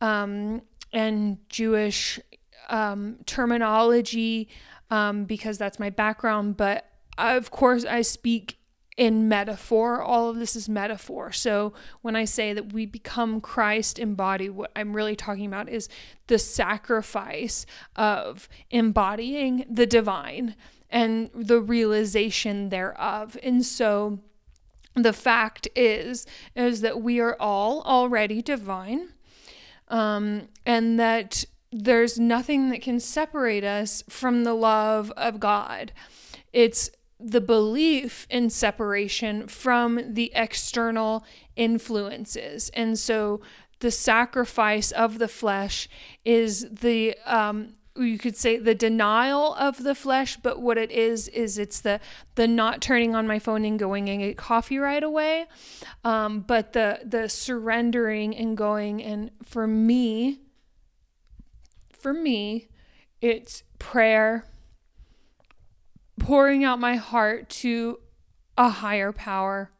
um, 0.00 0.62
and 0.92 1.38
jewish 1.48 2.20
um, 2.68 3.18
terminology 3.26 4.48
um, 4.90 5.24
because 5.24 5.58
that's 5.58 5.78
my 5.78 5.90
background. 5.90 6.56
But 6.56 6.86
of 7.16 7.50
course 7.50 7.84
i 7.84 8.02
speak 8.02 8.58
in 8.96 9.28
metaphor. 9.28 10.00
All 10.00 10.28
of 10.28 10.36
this 10.36 10.54
is 10.54 10.68
metaphor. 10.68 11.32
So 11.32 11.72
when 12.02 12.14
I 12.14 12.24
say 12.24 12.52
that 12.52 12.72
we 12.72 12.86
become 12.86 13.40
Christ 13.40 13.98
embodied, 13.98 14.52
what 14.52 14.70
I'm 14.76 14.94
really 14.94 15.16
talking 15.16 15.46
about 15.46 15.68
is 15.68 15.88
the 16.28 16.38
sacrifice 16.38 17.66
of 17.96 18.48
embodying 18.70 19.64
the 19.68 19.86
divine 19.86 20.54
and 20.90 21.30
the 21.34 21.60
realization 21.60 22.68
thereof. 22.68 23.36
And 23.42 23.64
so 23.66 24.20
the 24.94 25.12
fact 25.12 25.66
is 25.74 26.24
is 26.54 26.80
that 26.82 27.02
we 27.02 27.18
are 27.18 27.36
all 27.40 27.82
already 27.82 28.42
divine. 28.42 29.08
Um, 29.88 30.48
and 30.64 30.98
that 30.98 31.44
there's 31.70 32.18
nothing 32.18 32.70
that 32.70 32.80
can 32.80 33.00
separate 33.00 33.64
us 33.64 34.02
from 34.08 34.44
the 34.44 34.54
love 34.54 35.10
of 35.16 35.40
God. 35.40 35.92
It's 36.52 36.88
the 37.24 37.40
belief 37.40 38.26
in 38.28 38.50
separation 38.50 39.48
from 39.48 40.14
the 40.14 40.30
external 40.34 41.24
influences. 41.56 42.70
And 42.74 42.98
so 42.98 43.40
the 43.80 43.90
sacrifice 43.90 44.92
of 44.92 45.18
the 45.18 45.28
flesh 45.28 45.88
is 46.24 46.68
the 46.70 47.16
um, 47.24 47.74
you 47.96 48.18
could 48.18 48.36
say 48.36 48.56
the 48.56 48.74
denial 48.74 49.54
of 49.54 49.82
the 49.82 49.94
flesh 49.94 50.36
but 50.36 50.60
what 50.60 50.76
it 50.76 50.90
is 50.90 51.28
is 51.28 51.58
it's 51.58 51.80
the 51.80 52.00
the 52.34 52.48
not 52.48 52.80
turning 52.80 53.14
on 53.14 53.26
my 53.26 53.38
phone 53.38 53.64
and 53.64 53.78
going 53.78 54.08
and 54.08 54.20
get 54.20 54.36
coffee 54.36 54.78
right 54.78 55.02
away 55.02 55.46
um, 56.02 56.40
but 56.40 56.72
the 56.72 57.00
the 57.04 57.28
surrendering 57.28 58.34
and 58.34 58.56
going 58.56 59.02
and 59.02 59.30
for 59.44 59.66
me 59.66 60.40
for 61.92 62.12
me 62.12 62.68
it's 63.20 63.62
prayer 63.78 64.44
pouring 66.18 66.64
out 66.64 66.78
my 66.78 66.96
heart 66.96 67.48
to 67.48 67.98
a 68.56 68.68
higher 68.68 69.12
power 69.12 69.70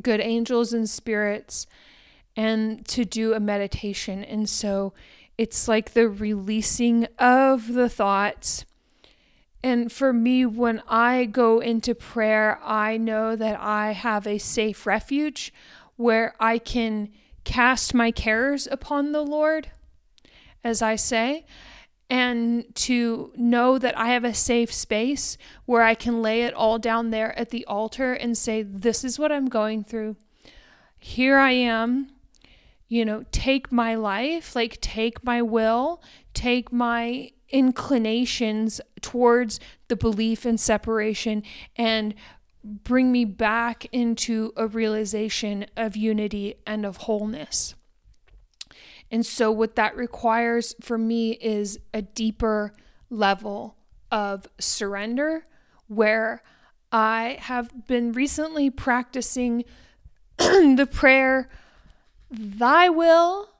good 0.00 0.20
angels 0.20 0.72
and 0.72 0.88
spirits 0.88 1.66
and 2.36 2.86
to 2.86 3.04
do 3.04 3.32
a 3.32 3.40
meditation 3.40 4.22
and 4.22 4.48
so 4.48 4.92
it's 5.38 5.68
like 5.68 5.92
the 5.92 6.08
releasing 6.08 7.06
of 7.18 7.72
the 7.74 7.88
thoughts. 7.88 8.64
And 9.62 9.90
for 9.90 10.12
me, 10.12 10.46
when 10.46 10.82
I 10.88 11.24
go 11.24 11.60
into 11.60 11.94
prayer, 11.94 12.58
I 12.62 12.96
know 12.96 13.36
that 13.36 13.60
I 13.60 13.92
have 13.92 14.26
a 14.26 14.38
safe 14.38 14.86
refuge 14.86 15.52
where 15.96 16.34
I 16.38 16.58
can 16.58 17.10
cast 17.44 17.94
my 17.94 18.10
cares 18.10 18.66
upon 18.70 19.12
the 19.12 19.22
Lord, 19.22 19.70
as 20.62 20.82
I 20.82 20.96
say, 20.96 21.44
and 22.08 22.72
to 22.74 23.32
know 23.36 23.78
that 23.78 23.98
I 23.98 24.08
have 24.08 24.24
a 24.24 24.34
safe 24.34 24.72
space 24.72 25.36
where 25.64 25.82
I 25.82 25.94
can 25.94 26.22
lay 26.22 26.42
it 26.42 26.54
all 26.54 26.78
down 26.78 27.10
there 27.10 27.36
at 27.38 27.50
the 27.50 27.64
altar 27.66 28.12
and 28.12 28.36
say, 28.36 28.62
This 28.62 29.04
is 29.04 29.18
what 29.18 29.32
I'm 29.32 29.48
going 29.48 29.84
through. 29.84 30.16
Here 30.98 31.38
I 31.38 31.52
am 31.52 32.10
you 32.88 33.04
know, 33.04 33.24
take 33.32 33.72
my 33.72 33.94
life, 33.94 34.54
like 34.54 34.80
take 34.80 35.24
my 35.24 35.42
will, 35.42 36.02
take 36.34 36.72
my 36.72 37.30
inclinations 37.48 38.80
towards 39.00 39.60
the 39.88 39.96
belief 39.96 40.44
in 40.46 40.58
separation 40.58 41.42
and 41.76 42.14
bring 42.64 43.12
me 43.12 43.24
back 43.24 43.86
into 43.92 44.52
a 44.56 44.66
realization 44.66 45.66
of 45.76 45.96
unity 45.96 46.56
and 46.66 46.84
of 46.84 46.96
wholeness. 46.98 47.74
And 49.10 49.24
so, 49.24 49.50
what 49.50 49.76
that 49.76 49.96
requires 49.96 50.74
for 50.80 50.98
me 50.98 51.32
is 51.32 51.78
a 51.94 52.02
deeper 52.02 52.72
level 53.08 53.76
of 54.10 54.48
surrender 54.58 55.44
where 55.88 56.42
I 56.90 57.38
have 57.40 57.86
been 57.86 58.12
recently 58.12 58.70
practicing 58.70 59.64
the 60.38 60.88
prayer 60.90 61.48
Thy 62.30 62.88
will, 62.88 63.50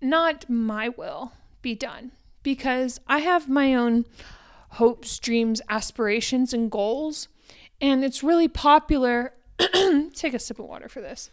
not 0.00 0.50
my 0.50 0.88
will, 0.88 1.32
be 1.62 1.74
done. 1.74 2.12
Because 2.42 3.00
I 3.06 3.20
have 3.20 3.48
my 3.48 3.74
own 3.74 4.04
hopes, 4.70 5.18
dreams, 5.18 5.60
aspirations, 5.68 6.52
and 6.52 6.70
goals. 6.70 7.28
And 7.80 8.04
it's 8.04 8.22
really 8.22 8.48
popular. 8.48 9.34
Take 10.14 10.34
a 10.34 10.38
sip 10.38 10.58
of 10.58 10.66
water 10.66 10.88
for 10.88 11.00
this. 11.00 11.30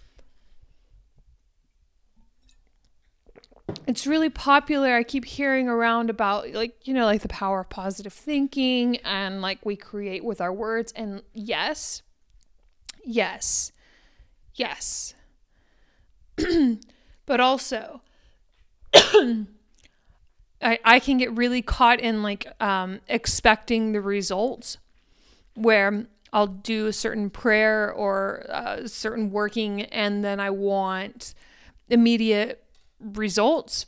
It's 3.87 4.07
really 4.07 4.29
popular. 4.29 4.95
I 4.95 5.03
keep 5.03 5.25
hearing 5.25 5.67
around 5.67 6.09
about, 6.09 6.51
like, 6.51 6.87
you 6.87 6.93
know, 6.93 7.05
like 7.05 7.21
the 7.21 7.27
power 7.27 7.61
of 7.61 7.69
positive 7.69 8.13
thinking 8.13 8.97
and 8.97 9.41
like 9.41 9.65
we 9.65 9.75
create 9.75 10.23
with 10.23 10.41
our 10.41 10.53
words. 10.53 10.91
And 10.95 11.21
yes, 11.33 12.01
yes, 13.03 13.71
yes. 14.55 15.13
but 17.25 17.39
also 17.39 18.01
I, 20.63 20.79
I 20.83 20.99
can 20.99 21.17
get 21.17 21.35
really 21.35 21.61
caught 21.61 21.99
in 21.99 22.23
like 22.23 22.47
um, 22.61 23.01
expecting 23.07 23.91
the 23.91 24.01
results 24.01 24.77
where 25.55 26.07
I'll 26.31 26.47
do 26.47 26.87
a 26.87 26.93
certain 26.93 27.29
prayer 27.29 27.91
or 27.91 28.45
a 28.49 28.53
uh, 28.53 28.87
certain 28.87 29.29
working 29.31 29.83
and 29.83 30.23
then 30.23 30.39
I 30.39 30.49
want 30.49 31.35
immediate 31.89 32.62
results 33.03 33.85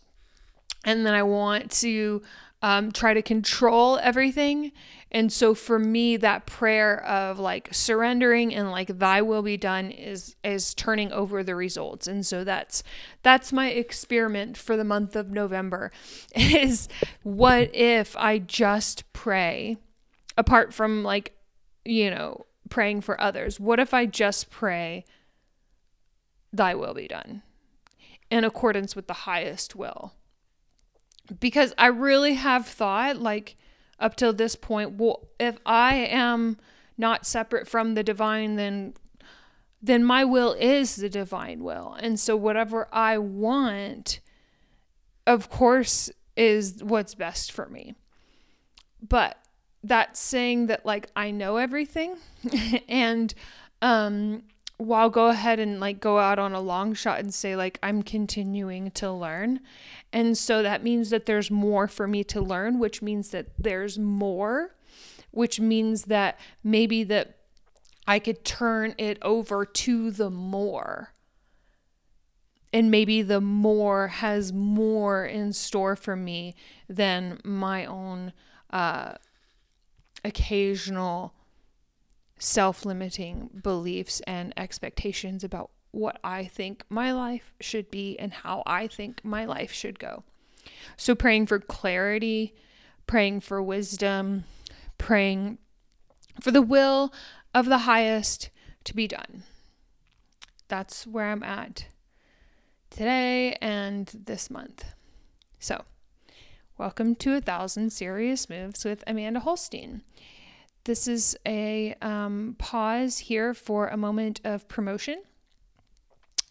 and 0.86 1.06
then 1.06 1.14
I 1.14 1.24
want 1.24 1.72
to 1.82 2.22
um, 2.62 2.92
try 2.92 3.14
to 3.14 3.22
control 3.22 4.00
everything. 4.02 4.72
And 5.12 5.32
so 5.32 5.54
for 5.54 5.80
me, 5.80 6.18
that 6.18 6.46
prayer 6.46 7.04
of 7.04 7.40
like 7.40 7.70
surrendering 7.74 8.54
and 8.54 8.72
like 8.72 9.00
thy 9.00 9.22
will 9.22 9.42
be 9.42 9.58
done 9.58 9.92
is 9.92 10.36
is 10.44 10.74
turning 10.74 11.12
over 11.12 11.44
the 11.44 11.56
results. 11.56 12.08
And 12.08 12.26
so 12.26 12.44
that's 12.44 12.84
that's 13.24 13.52
my 13.52 13.70
experiment 13.70 14.58
for 14.58 14.78
the 14.78 14.84
month 14.84 15.16
of 15.16 15.32
November 15.32 15.92
is 16.36 16.88
what 17.24 17.74
if 17.76 18.16
I 18.16 18.40
just 18.40 19.12
pray 19.14 19.78
apart 20.38 20.74
from 20.74 21.04
like, 21.04 21.36
you 21.84 22.10
know, 22.10 22.46
praying 22.70 23.02
for 23.02 23.20
others. 23.20 23.60
What 23.60 23.80
if 23.80 23.94
I 23.94 24.06
just 24.06 24.50
pray 24.50 25.06
thy 26.52 26.74
will 26.76 26.94
be 26.94 27.08
done 27.08 27.42
in 28.36 28.44
accordance 28.44 28.96
with 28.96 29.08
the 29.08 29.14
highest 29.14 29.76
will? 29.76 30.14
because 31.40 31.74
I 31.78 31.88
really 31.88 32.36
have 32.36 32.68
thought, 32.68 33.18
like, 33.18 33.56
up 34.00 34.16
till 34.16 34.34
this 34.34 34.56
point, 34.56 34.94
well, 34.94 35.28
if 35.40 35.58
I 35.66 35.96
am 35.96 36.58
not 36.98 37.26
separate 37.26 37.68
from 37.68 37.94
the 37.94 38.04
divine, 38.04 38.56
then 38.56 38.94
then 39.82 40.04
my 40.04 40.26
will 40.26 40.54
is 40.54 40.96
the 40.96 41.10
divine 41.10 41.64
will. 41.64 41.96
And 42.00 42.20
so 42.20 42.36
whatever 42.36 42.88
I 42.92 43.20
want, 43.20 44.20
of 45.28 45.48
course, 45.48 46.10
is 46.36 46.84
what's 46.84 47.14
best 47.14 47.52
for 47.52 47.70
me. 47.70 47.94
But 49.00 49.38
that's 49.84 50.20
saying 50.20 50.68
that 50.68 50.88
like 50.88 51.12
I 51.16 51.30
know 51.30 51.58
everything 51.58 52.18
and 52.90 53.32
um 53.84 54.44
well, 54.78 55.00
I'll 55.00 55.10
go 55.10 55.28
ahead 55.28 55.60
and 55.60 55.80
like 55.80 56.00
go 56.00 56.20
out 56.20 56.38
on 56.40 56.54
a 56.54 56.60
long 56.60 56.94
shot 56.94 57.20
and 57.20 57.34
say 57.34 57.56
like 57.56 57.80
I'm 57.82 58.04
continuing 58.04 58.92
to 58.92 59.12
learn. 59.12 59.62
And 60.12 60.38
so 60.38 60.64
that 60.64 60.84
means 60.84 61.10
that 61.12 61.26
there's 61.26 61.50
more 61.50 61.88
for 61.88 62.08
me 62.08 62.24
to 62.26 62.42
learn, 62.42 62.80
which 62.80 63.02
means 63.02 63.30
that 63.30 63.48
there's 63.58 63.98
more, 63.98 64.76
which 65.32 65.60
means 65.60 66.04
that 66.04 66.40
maybe 66.64 67.04
that 67.06 67.38
I 68.08 68.20
could 68.20 68.44
turn 68.44 68.96
it 68.98 69.18
over 69.22 69.66
to 69.66 70.12
the 70.12 70.30
more. 70.30 71.12
And 72.74 72.92
maybe 72.92 73.22
the 73.22 73.40
more 73.40 74.08
has 74.10 74.52
more 74.52 75.26
in 75.26 75.54
store 75.54 75.96
for 75.96 76.18
me 76.18 76.56
than 76.90 77.40
my 77.46 77.86
own 77.86 78.34
uh, 78.72 79.14
occasional 80.26 81.35
self 82.38 82.86
limiting 82.86 83.50
beliefs 83.64 84.22
and 84.28 84.54
expectations 84.58 85.44
about 85.44 85.72
what 85.92 86.20
I 86.24 86.46
think 86.46 86.84
my 86.90 87.14
life 87.14 87.54
should 87.62 87.90
be 87.90 88.18
and 88.20 88.34
how 88.34 88.64
I 88.66 88.88
think 88.88 89.24
my 89.24 89.46
life 89.46 89.72
should 89.72 89.98
go. 89.98 90.24
So, 90.98 91.16
praying 91.16 91.48
for 91.48 91.60
clarity, 91.60 92.54
praying 93.08 93.42
for 93.42 93.62
wisdom, 93.62 94.44
praying 94.98 95.58
for 96.42 96.52
the 96.52 96.62
will 96.62 97.14
of 97.54 97.66
the 97.66 97.80
highest 97.80 98.50
to 98.84 98.96
be 98.96 99.08
done. 99.08 99.44
That's 100.68 101.08
where 101.08 101.32
I'm 101.32 101.44
at 101.44 101.86
today 102.90 103.58
and 103.62 104.08
this 104.08 104.50
month. 104.50 104.94
So, 105.60 105.84
welcome 106.78 107.16
to 107.16 107.36
A 107.36 107.42
Thousand 107.42 107.92
Serious 107.92 108.50
Moves 108.50 108.84
with 108.84 109.04
Amanda 109.08 109.42
Holstien. 109.42 110.02
This 110.86 111.08
is 111.08 111.36
a 111.48 111.96
um, 112.04 112.56
pause 112.60 113.18
here 113.18 113.56
for 113.56 113.88
a 113.88 113.98
moment 113.98 114.40
of 114.44 114.68
promotion. 114.68 115.24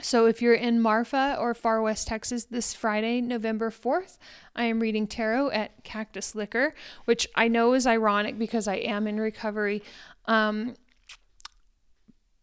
So, 0.01 0.27
if 0.27 0.43
you're 0.43 0.55
in 0.55 0.81
Marfa 0.81 1.37
or 1.39 1.55
Far 1.55 1.81
West 1.81 2.09
Texas 2.09 2.45
this 2.47 2.75
Friday, 2.75 3.21
November 3.21 3.71
4th, 3.71 4.19
I 4.57 4.65
am 4.65 4.81
reading 4.81 5.07
tarot 5.07 5.51
at 5.51 5.85
Cactus 5.85 6.35
Liquor, 6.35 6.75
which 7.05 7.29
I 7.37 7.47
know 7.47 7.75
is 7.75 7.87
ironic 7.87 8.37
because 8.37 8.67
I 8.67 8.75
am 8.75 9.07
in 9.07 9.21
recovery. 9.21 9.85
Um, 10.27 10.75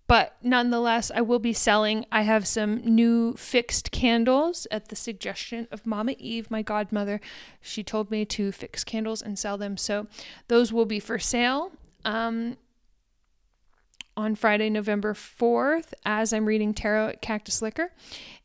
but 0.07 0.37
nonetheless, 0.41 1.11
I 1.13 1.19
will 1.19 1.39
be 1.39 1.51
selling. 1.51 2.05
I 2.09 2.21
have 2.21 2.47
some 2.47 2.77
new 2.85 3.33
fixed 3.33 3.91
candles 3.91 4.65
at 4.71 4.87
the 4.87 4.95
suggestion 4.95 5.67
of 5.71 5.85
Mama 5.85 6.15
Eve, 6.17 6.49
my 6.49 6.61
godmother. 6.61 7.19
She 7.59 7.83
told 7.83 8.11
me 8.11 8.23
to 8.25 8.53
fix 8.53 8.85
candles 8.85 9.21
and 9.21 9.37
sell 9.37 9.57
them. 9.57 9.75
So, 9.75 10.07
those 10.47 10.71
will 10.71 10.85
be 10.85 11.01
for 11.01 11.19
sale 11.19 11.73
um, 12.05 12.57
on 14.17 14.35
Friday, 14.35 14.69
November 14.69 15.13
4th, 15.13 15.93
as 16.05 16.33
I'm 16.33 16.45
reading 16.45 16.73
tarot 16.73 17.09
at 17.09 17.21
Cactus 17.21 17.61
Liquor. 17.61 17.91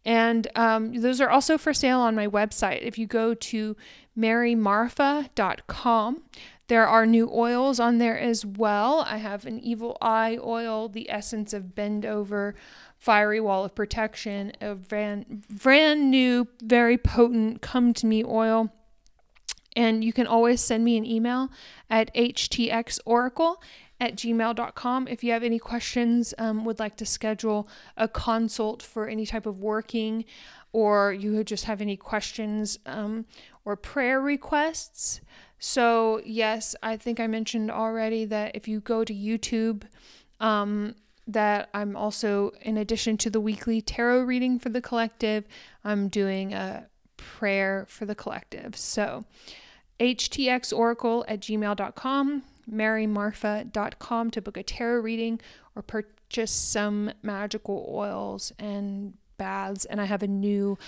And 0.04 0.46
um, 0.54 1.00
those 1.00 1.20
are 1.20 1.30
also 1.30 1.58
for 1.58 1.74
sale 1.74 2.00
on 2.00 2.14
my 2.14 2.28
website. 2.28 2.82
If 2.82 2.98
you 2.98 3.06
go 3.06 3.34
to 3.34 3.76
marymarfa.com, 4.16 6.22
there 6.68 6.86
are 6.86 7.06
new 7.06 7.30
oils 7.32 7.78
on 7.78 7.98
there 7.98 8.18
as 8.18 8.44
well. 8.44 9.04
I 9.06 9.18
have 9.18 9.46
an 9.46 9.60
evil 9.60 9.96
eye 10.00 10.38
oil, 10.42 10.88
the 10.88 11.10
essence 11.10 11.52
of 11.52 11.74
bend 11.74 12.04
over 12.04 12.54
fiery 12.98 13.40
wall 13.40 13.64
of 13.64 13.74
protection, 13.74 14.52
a 14.60 14.74
brand, 14.74 15.44
brand 15.48 16.10
new, 16.10 16.48
very 16.62 16.98
potent 16.98 17.62
come 17.62 17.92
to 17.94 18.06
me 18.06 18.24
oil. 18.24 18.72
And 19.76 20.02
you 20.02 20.12
can 20.12 20.26
always 20.26 20.60
send 20.60 20.84
me 20.84 20.96
an 20.96 21.04
email 21.04 21.50
at 21.88 22.12
htxoracle 22.14 23.56
at 24.00 24.16
gmail.com 24.16 25.08
if 25.08 25.24
you 25.24 25.32
have 25.32 25.42
any 25.42 25.58
questions, 25.58 26.34
um, 26.38 26.64
would 26.64 26.78
like 26.78 26.96
to 26.96 27.06
schedule 27.06 27.68
a 27.96 28.08
consult 28.08 28.82
for 28.82 29.08
any 29.08 29.24
type 29.24 29.46
of 29.46 29.58
working, 29.58 30.24
or 30.72 31.12
you 31.12 31.42
just 31.44 31.64
have 31.64 31.80
any 31.80 31.96
questions 31.96 32.78
um, 32.84 33.24
or 33.64 33.76
prayer 33.76 34.20
requests. 34.20 35.20
So, 35.58 36.20
yes, 36.26 36.76
I 36.82 36.98
think 36.98 37.18
I 37.18 37.26
mentioned 37.26 37.70
already 37.70 38.26
that 38.26 38.54
if 38.54 38.68
you 38.68 38.80
go 38.80 39.02
to 39.04 39.14
YouTube, 39.14 39.84
um, 40.40 40.94
that 41.26 41.70
I'm 41.72 41.96
also, 41.96 42.52
in 42.60 42.76
addition 42.76 43.16
to 43.18 43.30
the 43.30 43.40
weekly 43.40 43.80
tarot 43.80 44.22
reading 44.22 44.58
for 44.58 44.68
the 44.68 44.82
collective, 44.82 45.44
I'm 45.82 46.08
doing 46.08 46.52
a 46.52 46.86
prayer 47.16 47.86
for 47.88 48.04
the 48.04 48.14
collective. 48.14 48.76
So, 48.76 49.24
htxoracle 50.00 51.24
at 51.28 51.40
gmail.com, 51.40 52.42
marymarfa.com 52.70 54.30
to 54.30 54.42
book 54.42 54.56
a 54.56 54.62
tarot 54.62 55.00
reading 55.00 55.40
or 55.74 55.82
purchase 55.82 56.50
some 56.50 57.10
magical 57.22 57.88
oils 57.92 58.52
and 58.58 59.14
baths. 59.38 59.84
And 59.84 60.00
I 60.00 60.04
have 60.04 60.22
a 60.22 60.28
new 60.28 60.78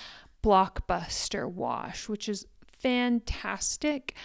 blockbuster 0.43 1.49
wash, 1.49 2.07
which 2.07 2.29
is 2.29 2.45
fantastic 2.81 4.15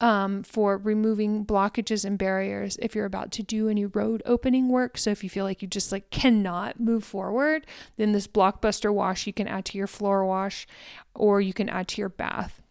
um, 0.00 0.44
for 0.44 0.78
removing 0.78 1.44
blockages 1.44 2.04
and 2.04 2.16
barriers 2.16 2.78
if 2.80 2.94
you're 2.94 3.04
about 3.04 3.32
to 3.32 3.42
do 3.42 3.68
any 3.68 3.84
road 3.84 4.22
opening 4.24 4.68
work. 4.68 4.96
So 4.96 5.10
if 5.10 5.24
you 5.24 5.30
feel 5.30 5.44
like 5.44 5.60
you 5.60 5.68
just 5.68 5.90
like 5.90 6.10
cannot 6.10 6.78
move 6.78 7.02
forward, 7.02 7.66
then 7.96 8.12
this 8.12 8.28
blockbuster 8.28 8.94
wash 8.94 9.26
you 9.26 9.32
can 9.32 9.48
add 9.48 9.64
to 9.66 9.78
your 9.78 9.88
floor 9.88 10.24
wash 10.24 10.66
or 11.14 11.40
you 11.40 11.52
can 11.52 11.68
add 11.68 11.88
to 11.88 12.00
your 12.00 12.08
bath 12.08 12.62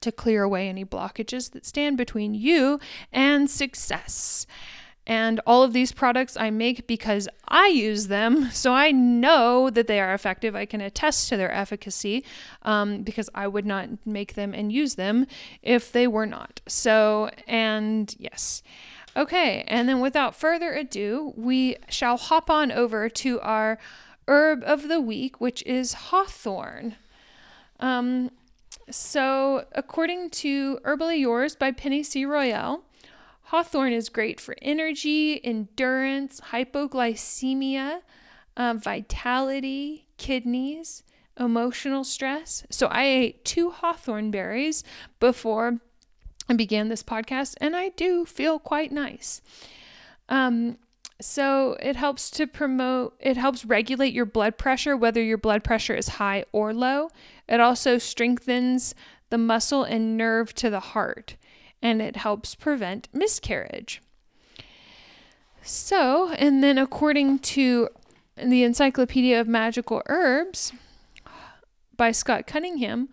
to 0.00 0.12
clear 0.12 0.42
away 0.42 0.68
any 0.68 0.84
blockages 0.84 1.50
that 1.52 1.66
stand 1.66 1.96
between 1.96 2.34
you 2.34 2.80
and 3.12 3.50
success. 3.50 4.46
And 5.06 5.40
all 5.46 5.62
of 5.62 5.72
these 5.72 5.92
products 5.92 6.36
I 6.36 6.50
make 6.50 6.86
because 6.86 7.28
I 7.48 7.68
use 7.68 8.06
them, 8.06 8.50
so 8.52 8.72
I 8.72 8.92
know 8.92 9.68
that 9.70 9.86
they 9.86 9.98
are 9.98 10.14
effective. 10.14 10.54
I 10.54 10.66
can 10.66 10.80
attest 10.80 11.28
to 11.28 11.36
their 11.36 11.52
efficacy 11.52 12.24
um, 12.62 13.02
because 13.02 13.28
I 13.34 13.48
would 13.48 13.66
not 13.66 13.88
make 14.06 14.34
them 14.34 14.54
and 14.54 14.70
use 14.70 14.94
them 14.94 15.26
if 15.62 15.90
they 15.90 16.06
were 16.06 16.26
not. 16.26 16.60
So, 16.66 17.30
and 17.48 18.14
yes. 18.18 18.62
Okay, 19.16 19.64
and 19.66 19.88
then 19.88 20.00
without 20.00 20.36
further 20.36 20.72
ado, 20.72 21.32
we 21.36 21.76
shall 21.88 22.16
hop 22.16 22.48
on 22.48 22.70
over 22.70 23.08
to 23.08 23.40
our 23.40 23.78
herb 24.28 24.62
of 24.64 24.86
the 24.86 25.00
week, 25.00 25.40
which 25.40 25.64
is 25.64 25.94
hawthorn. 25.94 26.94
Um, 27.80 28.30
so, 28.90 29.64
according 29.72 30.30
to 30.30 30.78
Herbally 30.84 31.20
Yours 31.20 31.56
by 31.56 31.72
Penny 31.72 32.02
C. 32.02 32.24
Royal, 32.24 32.84
Hawthorn 33.50 33.92
is 33.92 34.08
great 34.08 34.40
for 34.40 34.54
energy, 34.62 35.44
endurance, 35.44 36.40
hypoglycemia, 36.52 38.02
uh, 38.56 38.74
vitality, 38.74 40.06
kidneys, 40.18 41.02
emotional 41.36 42.04
stress. 42.04 42.64
So 42.70 42.86
I 42.86 43.04
ate 43.04 43.44
two 43.44 43.70
hawthorn 43.70 44.30
berries 44.30 44.84
before 45.18 45.80
I 46.48 46.54
began 46.54 46.88
this 46.88 47.02
podcast, 47.02 47.56
and 47.60 47.74
I 47.74 47.88
do 47.88 48.24
feel 48.24 48.60
quite 48.60 48.92
nice. 48.92 49.42
Um, 50.28 50.78
so 51.20 51.76
it 51.80 51.96
helps 51.96 52.30
to 52.32 52.46
promote, 52.46 53.14
it 53.20 53.36
helps 53.36 53.64
regulate 53.64 54.12
your 54.12 54.26
blood 54.26 54.56
pressure, 54.58 54.96
whether 54.96 55.22
your 55.22 55.38
blood 55.38 55.62
pressure 55.64 55.94
is 55.94 56.08
high 56.08 56.44
or 56.52 56.72
low. 56.72 57.10
It 57.48 57.60
also 57.60 57.98
strengthens 57.98 58.94
the 59.30 59.38
muscle 59.38 59.84
and 59.84 60.16
nerve 60.16 60.54
to 60.54 60.70
the 60.70 60.80
heart 60.80 61.36
and 61.82 62.02
it 62.02 62.16
helps 62.16 62.54
prevent 62.54 63.08
miscarriage. 63.12 64.02
So, 65.62 66.30
and 66.32 66.62
then 66.62 66.78
according 66.78 67.40
to 67.40 67.88
the 68.36 68.64
Encyclopedia 68.64 69.40
of 69.40 69.48
Magical 69.48 70.02
Herbs 70.06 70.72
by 71.96 72.12
Scott 72.12 72.46
Cunningham, 72.46 73.08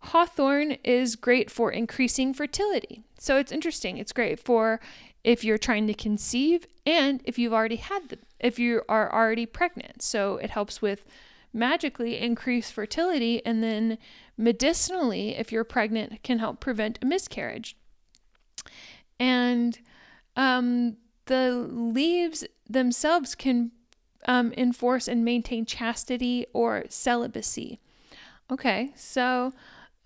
hawthorn 0.00 0.72
is 0.84 1.16
great 1.16 1.50
for 1.50 1.70
increasing 1.70 2.32
fertility. 2.32 3.02
So 3.18 3.36
it's 3.36 3.52
interesting. 3.52 3.98
It's 3.98 4.12
great 4.12 4.40
for 4.40 4.80
if 5.22 5.44
you're 5.44 5.58
trying 5.58 5.86
to 5.86 5.94
conceive 5.94 6.66
and 6.86 7.20
if 7.24 7.38
you've 7.38 7.52
already 7.52 7.76
had 7.76 8.08
the 8.08 8.18
if 8.38 8.58
you 8.58 8.82
are 8.88 9.12
already 9.12 9.46
pregnant. 9.46 10.02
So 10.02 10.36
it 10.36 10.50
helps 10.50 10.80
with 10.80 11.06
magically 11.52 12.18
increase 12.18 12.70
fertility 12.70 13.44
and 13.44 13.62
then 13.62 13.98
medicinally 14.38 15.36
if 15.36 15.52
you're 15.52 15.64
pregnant 15.64 16.22
can 16.22 16.38
help 16.38 16.60
prevent 16.60 16.98
a 17.02 17.06
miscarriage 17.06 17.76
and 19.20 19.78
um, 20.34 20.96
the 21.26 21.52
leaves 21.52 22.44
themselves 22.68 23.34
can 23.34 23.70
um, 24.26 24.52
enforce 24.56 25.06
and 25.06 25.24
maintain 25.24 25.66
chastity 25.66 26.46
or 26.52 26.84
celibacy. 26.88 27.78
Okay, 28.50 28.92
so 28.96 29.52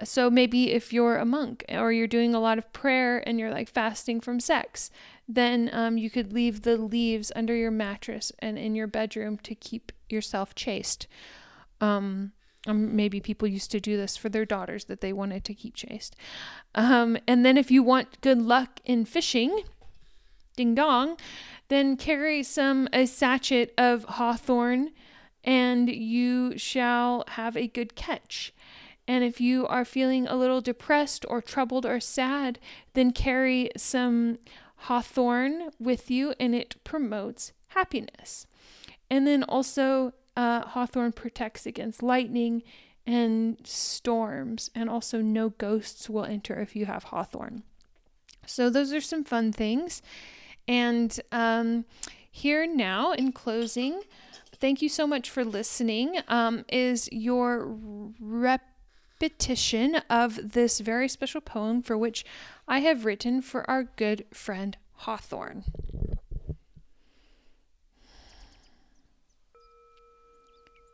so 0.03 0.29
maybe 0.29 0.73
if 0.73 0.93
you're 0.93 1.17
a 1.17 1.25
monk 1.25 1.65
or 1.69 1.93
you're 1.93 2.07
doing 2.07 2.35
a 2.35 2.41
lot 2.41 2.59
of 2.59 2.73
prayer 2.73 3.23
and 3.29 3.39
you're 3.39 3.53
like 3.53 3.69
fasting 3.69 4.21
from 4.21 4.41
sex, 4.41 4.91
then 5.29 5.71
um, 5.73 5.97
you 5.97 6.11
could 6.11 6.33
leave 6.33 6.63
the 6.63 6.77
leaves 6.77 7.31
under 7.37 7.55
your 7.55 7.71
mattress 7.71 8.33
and 8.41 8.59
in 8.59 8.75
your 8.75 8.89
bedroom 8.89 9.39
to 9.39 9.55
keep 9.55 9.93
yourself 10.09 10.55
chaste. 10.55 11.07
Um, 11.81 12.33
um, 12.67 12.97
maybe 12.97 13.21
people 13.21 13.47
used 13.47 13.71
to 13.73 13.81
do 13.81 13.97
this 13.97 14.17
for 14.17 14.29
their 14.29 14.45
daughters 14.45 14.87
that 14.87 15.01
they 15.01 15.13
wanted 15.13 15.45
to 15.45 15.55
keep 15.55 15.75
chaste. 15.75 16.17
Um, 16.75 17.17
and 17.29 17.45
then 17.45 17.57
if 17.57 17.71
you 17.71 17.83
want 17.83 18.21
good 18.21 18.41
luck 18.41 18.81
in 18.85 19.05
fishing, 19.05 19.63
ding 20.57 20.75
dong, 20.75 21.17
then 21.69 21.97
carry 21.97 22.43
some 22.43 22.89
a 22.93 23.07
sachet 23.07 23.69
of 23.77 24.05
hawthorn 24.05 24.91
and 25.43 25.91
you 25.91 26.57
shall 26.57 27.25
have 27.29 27.57
a 27.57 27.67
good 27.67 27.95
catch. 27.95 28.54
And 29.07 29.23
if 29.23 29.41
you 29.41 29.67
are 29.67 29.85
feeling 29.85 30.27
a 30.27 30.37
little 30.37 30.61
depressed 30.61 31.25
or 31.29 31.43
troubled 31.43 31.85
or 31.85 32.01
sad, 32.01 32.59
then 32.95 33.13
carry 33.13 33.71
some 33.77 34.39
hawthorn 34.77 35.71
with 35.79 36.11
you 36.11 36.35
and 36.41 36.55
it 36.55 36.77
promotes 36.85 37.53
happiness. 37.69 38.47
And 39.11 39.27
then 39.27 39.43
also 39.43 40.13
uh, 40.37 40.63
hawthorn 40.63 41.13
protects 41.13 41.67
against 41.67 42.03
lightning 42.03 42.63
and 43.07 43.59
storms, 43.65 44.71
and 44.75 44.89
also 44.89 45.21
no 45.21 45.51
ghosts 45.51 46.09
will 46.09 46.25
enter 46.25 46.59
if 46.61 46.75
you 46.75 46.87
have 46.87 47.05
hawthorn. 47.05 47.63
So, 48.47 48.71
those 48.71 48.93
are 48.93 49.01
some 49.01 49.25
fun 49.25 49.53
things. 49.53 50.01
And 50.67 51.19
um, 51.31 51.85
here 52.31 52.67
now, 52.67 53.13
in 53.13 53.33
closing, 53.33 54.01
thank 54.57 54.81
you 54.81 54.89
so 54.89 55.07
much 55.07 55.29
for 55.29 55.45
listening. 55.45 56.19
Um, 56.29 56.65
is 56.71 57.09
your 57.13 57.77
repetition 59.21 59.97
of 60.11 60.53
this 60.53 60.81
very 60.81 61.09
special 61.09 61.41
poem 61.41 61.83
for 61.83 61.97
which 61.97 62.25
I 62.67 62.81
have 62.81 63.05
written 63.05 63.43
for 63.43 63.69
our 63.71 63.85
good 63.85 64.25
friend 64.33 64.77
Hawthorn. 64.95 65.65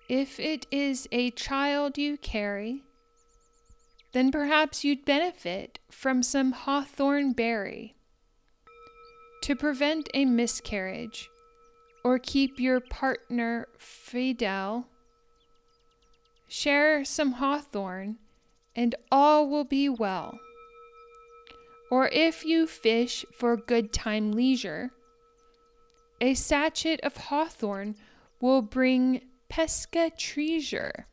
If 0.09 0.41
it 0.41 0.67
is 0.71 1.09
a 1.13 1.31
child 1.31 1.97
you 1.97 2.17
carry, 2.17 2.83
then 4.13 4.33
perhaps 4.33 4.85
you'd 4.85 5.05
benefit 5.05 5.79
from 5.91 6.23
some 6.23 6.53
hawthorn 6.53 7.33
berry 7.33 7.95
to 9.43 9.55
prevent 9.55 10.09
a 10.13 10.25
miscarriage 10.25 11.31
or 12.03 12.19
keep 12.19 12.59
your 12.59 12.81
partner 12.81 13.69
fidel. 13.79 14.89
Share 16.53 17.05
some 17.05 17.35
hawthorn 17.35 18.19
and 18.75 18.97
all 19.13 19.49
will 19.49 19.63
be 19.63 19.89
well. 19.89 20.41
Or 21.93 22.09
if 22.09 22.45
you 22.45 22.67
fish 22.67 23.25
for 23.33 23.57
good 23.57 23.93
time 23.93 24.33
leisure, 24.33 24.91
a 26.21 26.35
sachet 26.35 26.97
of 27.05 27.17
hawthorn 27.17 27.95
will 28.41 28.63
bring 28.63 29.21
pesca 29.49 30.11
treasure. 30.19 31.07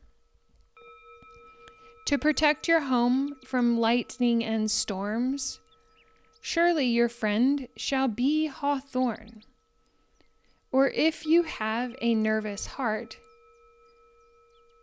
To 2.06 2.18
protect 2.18 2.66
your 2.66 2.80
home 2.80 3.36
from 3.44 3.78
lightning 3.78 4.42
and 4.44 4.68
storms, 4.68 5.60
surely 6.40 6.86
your 6.86 7.08
friend 7.08 7.68
shall 7.76 8.08
be 8.08 8.46
hawthorn. 8.46 9.44
Or 10.72 10.88
if 10.88 11.24
you 11.24 11.44
have 11.44 11.94
a 12.02 12.16
nervous 12.16 12.66
heart, 12.66 13.18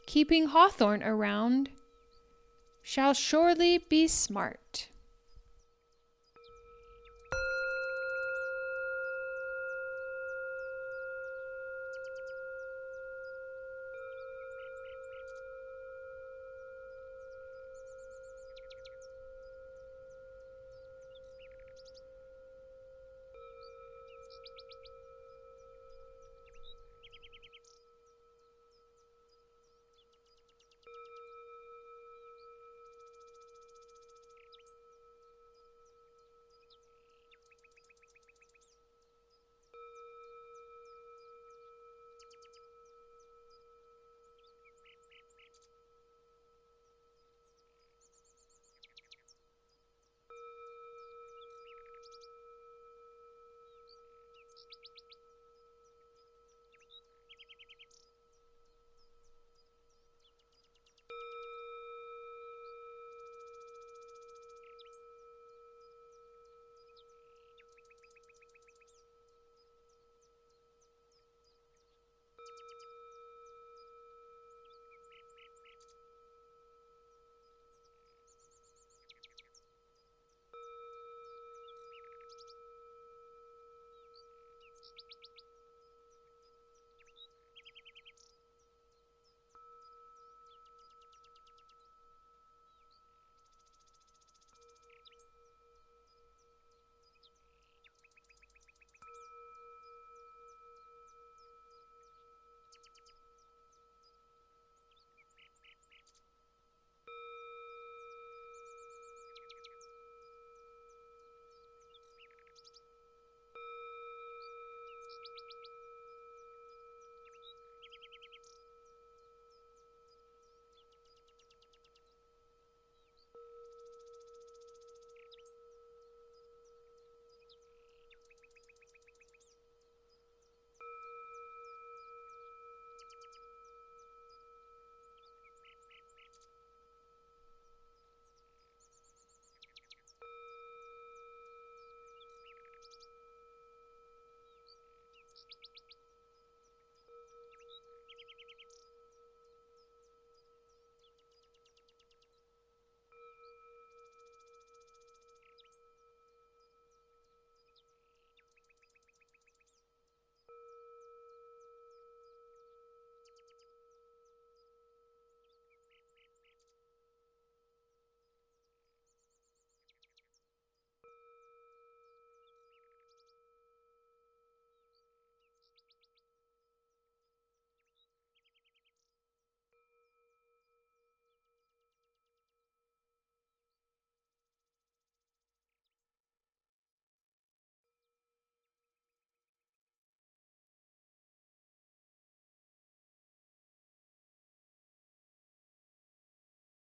keeping 0.06 0.48
hawthorn 0.48 1.04
around 1.04 1.70
shall 2.82 3.14
surely 3.14 3.78
be 3.78 4.08
smart. 4.08 4.90